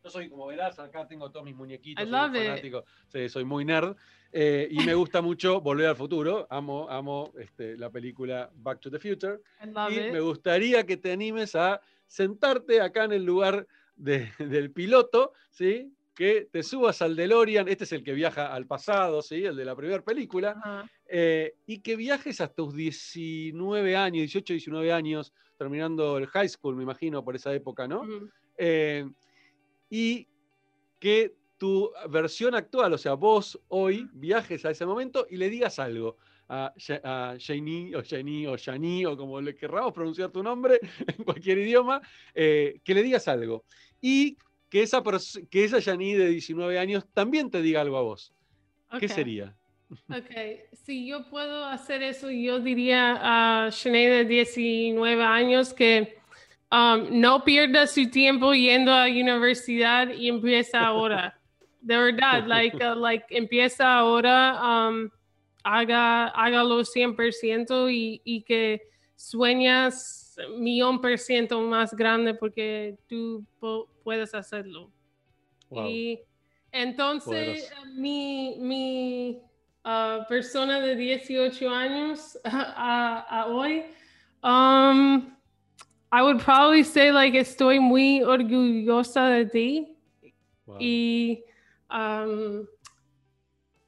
Yo 0.05 0.11
soy, 0.11 0.31
como 0.31 0.47
verás, 0.47 0.79
acá 0.79 1.07
tengo 1.07 1.31
todos 1.31 1.45
mis 1.45 1.55
muñequitos. 1.55 2.03
I 2.03 2.09
soy 2.09 2.13
love 2.13 2.35
it. 2.37 2.47
fanático. 2.49 2.85
Sí, 3.09 3.29
soy 3.29 3.45
muy 3.45 3.65
nerd. 3.65 3.97
eh, 4.33 4.69
y 4.71 4.85
me 4.85 4.95
gusta 4.95 5.21
mucho 5.23 5.61
Volver 5.61 5.87
al 5.89 5.97
Futuro. 5.97 6.47
Amo, 6.51 6.87
amo 6.89 7.33
este, 7.39 7.77
la 7.77 7.91
película 7.91 8.51
Back 8.55 8.81
to 8.81 8.91
the 8.91 8.99
Future. 8.99 9.41
I 9.63 9.67
love 9.71 9.91
y 9.93 9.99
it. 9.99 10.13
me 10.13 10.21
gustaría 10.21 10.85
que 10.87 10.97
te 10.97 11.13
animes 11.13 11.55
a 11.55 11.81
sentarte 12.07 12.81
acá 12.81 13.05
en 13.05 13.13
el 13.13 13.25
lugar 13.25 13.67
de- 13.97 14.31
del 14.39 14.71
piloto, 14.71 15.33
¿sí? 15.51 15.93
Que 16.19 16.49
te 16.51 16.65
subas 16.65 17.01
al 17.01 17.15
DeLorean, 17.15 17.69
este 17.69 17.85
es 17.85 17.93
el 17.93 18.03
que 18.03 18.13
viaja 18.13 18.53
al 18.53 18.67
pasado, 18.67 19.23
¿sí? 19.23 19.45
el 19.45 19.55
de 19.55 19.65
la 19.65 19.77
primera 19.77 20.03
película, 20.03 20.91
eh, 21.07 21.55
y 21.65 21.79
que 21.79 21.95
viajes 21.95 22.41
hasta 22.41 22.57
tus 22.57 22.75
19 22.75 23.95
años, 23.95 24.23
18, 24.23 24.55
19 24.55 24.93
años, 24.93 25.33
terminando 25.57 26.19
el 26.19 26.27
high 26.27 26.49
school, 26.49 26.75
me 26.75 26.83
imagino, 26.83 27.25
por 27.25 27.37
esa 27.37 27.55
época, 27.55 27.87
¿no? 27.87 28.03
Eh, 28.57 29.09
y 29.91 30.27
que 30.99 31.37
tu 31.57 31.93
versión 32.11 32.57
actual, 32.57 32.95
o 32.95 32.99
sea, 32.99 33.15
vos 33.15 33.57
hoy 33.69 34.11
viajes 34.13 34.65
a 34.65 34.73
ese 34.73 34.85
momento 34.85 35.25
y 35.31 35.37
le 35.37 35.49
digas 35.49 35.79
algo 35.79 36.17
a, 36.49 36.75
a 37.05 37.37
Janie 37.39 37.95
o 37.95 38.03
Janie 38.05 38.49
o 38.49 38.57
Janie 38.59 39.07
o 39.07 39.17
como 39.17 39.41
le 39.41 39.55
querramos 39.55 39.93
pronunciar 39.93 40.33
tu 40.33 40.43
nombre 40.43 40.81
en 41.17 41.25
cualquier 41.25 41.59
idioma, 41.59 42.03
eh, 42.35 42.81
que 42.83 42.95
le 42.95 43.05
digas 43.05 43.29
algo. 43.29 43.65
Y 44.01 44.37
que 44.69 44.83
esa, 44.83 45.03
que 45.51 45.65
esa 45.65 45.81
Janie 45.81 46.17
de 46.17 46.29
19 46.29 46.79
años 46.79 47.05
también 47.13 47.51
te 47.51 47.63
diga 47.63 47.81
algo 47.81 47.97
a 47.97 48.03
vos. 48.03 48.33
¿Qué 48.99 49.07
Ok. 49.07 49.13
sería? 49.13 49.55
Ok, 50.11 50.31
si 50.85 51.07
yo 51.07 51.29
puedo 51.31 51.65
hacer 51.65 52.03
eso, 52.03 52.31
yo 52.31 52.61
diría 52.61 53.19
a 53.67 53.71
Sinead 53.71 54.11
de 54.11 54.25
19 54.27 55.23
años 55.23 55.73
que 55.73 56.19
um, 56.71 57.21
no 57.21 57.43
pierda 57.43 57.87
su 57.87 58.11
tiempo 58.11 58.53
yendo 58.53 58.93
a 58.93 59.07
la 59.07 59.11
universidad 59.11 60.11
y 60.11 60.29
empieza 60.29 60.87
ahora. 60.87 61.41
De 61.81 61.97
verdad, 61.97 62.45
like, 62.47 62.77
uh, 62.77 62.95
like 62.95 63.25
empieza 63.31 63.97
ahora, 63.97 64.61
um, 64.63 65.09
haga, 65.63 66.27
hágalo 66.29 66.85
100% 66.85 67.91
y, 67.91 68.21
y 68.25 68.43
que 68.43 68.83
sueñas 69.17 70.28
millón 70.59 71.01
por 71.01 71.17
ciento 71.19 71.61
más 71.61 71.95
grande 71.95 72.35
porque 72.35 72.97
tú 73.09 73.45
puedes 74.03 74.35
hacerlo. 74.35 74.91
Wow. 75.71 75.87
Y 75.87 76.21
entonces, 76.73 77.71
mi, 77.95 78.57
mi 78.59 79.41
ah, 79.85 80.27
persona 80.29 80.81
de 80.81 80.97
18 80.97 81.71
años 81.71 82.39
a, 82.45 83.43
a 83.43 83.47
hoy, 83.47 83.85
um, 84.43 85.35
I 86.11 86.23
would 86.23 86.41
probably 86.41 86.83
say 86.85 87.13
like 87.13 87.35
estoy 87.35 87.81
muy 87.81 88.23
orgullosa 88.23 89.29
de 89.29 89.45
ti 89.45 89.97
wow. 90.67 90.79
y 90.81 91.45
um, 91.91 92.67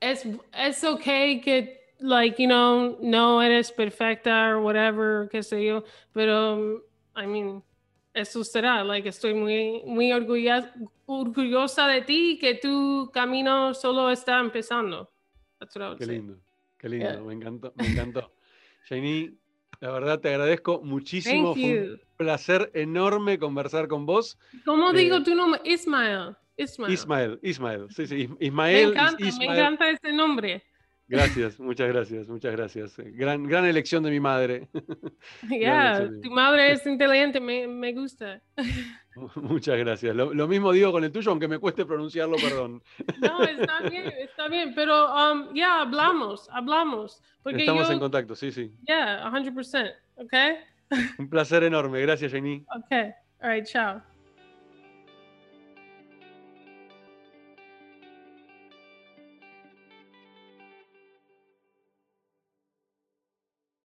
es, 0.01 0.27
es 0.53 0.85
okay 0.85 1.41
que 1.41 1.80
like 2.01 2.41
you 2.43 2.49
know 2.49 2.97
no 3.01 3.41
eres 3.43 3.71
perfecta 3.73 4.49
or 4.51 4.61
whatever 4.63 5.29
qué 5.31 5.43
sé 5.43 5.65
yo 5.65 5.85
pero 6.13 6.55
um, 6.55 6.81
I 7.17 7.27
mean 7.27 7.63
eso 8.15 8.43
será 8.45 8.83
like 8.85 9.09
estoy 9.09 9.35
muy 9.35 9.83
muy 9.87 10.13
orgullosa 10.13 10.73
orgullosa 11.07 11.87
de 11.89 12.03
ti 12.03 12.39
que 12.41 12.55
tu 12.55 13.11
camino 13.13 13.75
solo 13.75 14.11
está 14.11 14.39
empezando 14.41 15.11
That's 15.59 15.77
what 15.77 15.85
I 15.85 15.89
would 15.91 15.99
Qué 15.99 16.07
say. 16.07 16.15
lindo, 16.17 16.39
qué 16.79 16.89
lindo, 16.89 17.11
Yeah. 17.11 17.21
me 17.21 17.35
encantó, 17.35 17.73
me 17.77 17.87
encantó. 17.87 18.33
Janie, 18.89 19.35
la 19.81 19.91
verdad 19.91 20.19
te 20.21 20.31
agradezco 20.31 20.81
muchísimo, 20.83 21.53
Thank 21.53 21.63
fue 21.63 21.75
you. 21.87 21.93
un 21.93 22.01
placer 22.17 22.71
enorme 22.73 23.39
conversar 23.39 23.87
con 23.87 24.07
vos. 24.07 24.39
¿Cómo 24.65 24.91
Eh, 24.93 24.97
digo 24.97 25.23
tu 25.23 25.35
nombre? 25.35 25.61
Ismael. 25.65 26.35
Ismael. 26.57 26.93
Ismael, 26.95 27.39
Ismael, 27.43 27.87
sí, 27.91 28.07
sí, 28.07 28.23
Is- 28.23 28.31
Me 28.31 28.47
Ismael, 28.47 28.77
Is- 28.89 28.91
encanta, 28.93 29.17
me 29.23 29.29
Ismael. 29.29 29.51
encanta 29.59 29.91
ese 29.91 30.13
nombre. 30.15 30.63
Gracias, 31.11 31.59
muchas 31.59 31.89
gracias, 31.89 32.29
muchas 32.29 32.53
gracias. 32.53 32.97
Eh, 33.01 33.11
Gran, 33.13 33.43
gran 33.43 33.65
elección 33.65 34.05
de 34.05 34.11
mi 34.13 34.21
madre. 34.21 34.69
Yeah, 35.49 36.09
tu 36.23 36.31
madre 36.31 36.71
es 36.73 36.87
inteligente, 36.87 37.41
me, 37.41 37.67
me 37.67 37.93
gusta. 37.93 38.41
muchas 39.35 39.77
gracias. 39.77 40.15
Lo, 40.15 40.33
lo 40.33 40.47
mismo 40.47 40.71
digo 40.71 40.93
con 40.93 41.03
el 41.03 41.11
tuyo, 41.11 41.33
aunque 41.33 41.49
me 41.49 41.59
cueste 41.59 41.85
pronunciarlo, 41.85 42.37
perdón. 42.37 42.81
No, 43.21 43.43
está 43.43 43.81
bien, 43.81 44.13
está 44.21 44.47
bien, 44.47 44.73
pero 44.73 45.13
um, 45.13 45.53
ya 45.53 45.81
hablamos, 45.81 46.49
hablamos. 46.53 47.21
Porque 47.43 47.61
Estamos 47.61 47.89
yo, 47.89 47.95
en 47.95 47.99
contacto, 47.99 48.37
sí, 48.37 48.53
sí. 48.53 48.73
yeah, 48.87 49.29
100%, 49.29 49.93
¿ok? 50.15 50.33
Un 51.19 51.29
placer 51.29 51.65
enorme. 51.65 52.01
Gracias, 52.03 52.31
Janie. 52.31 52.65
Ok, 52.77 52.93
all 53.41 53.51
right, 53.51 53.67
chao. 53.67 54.01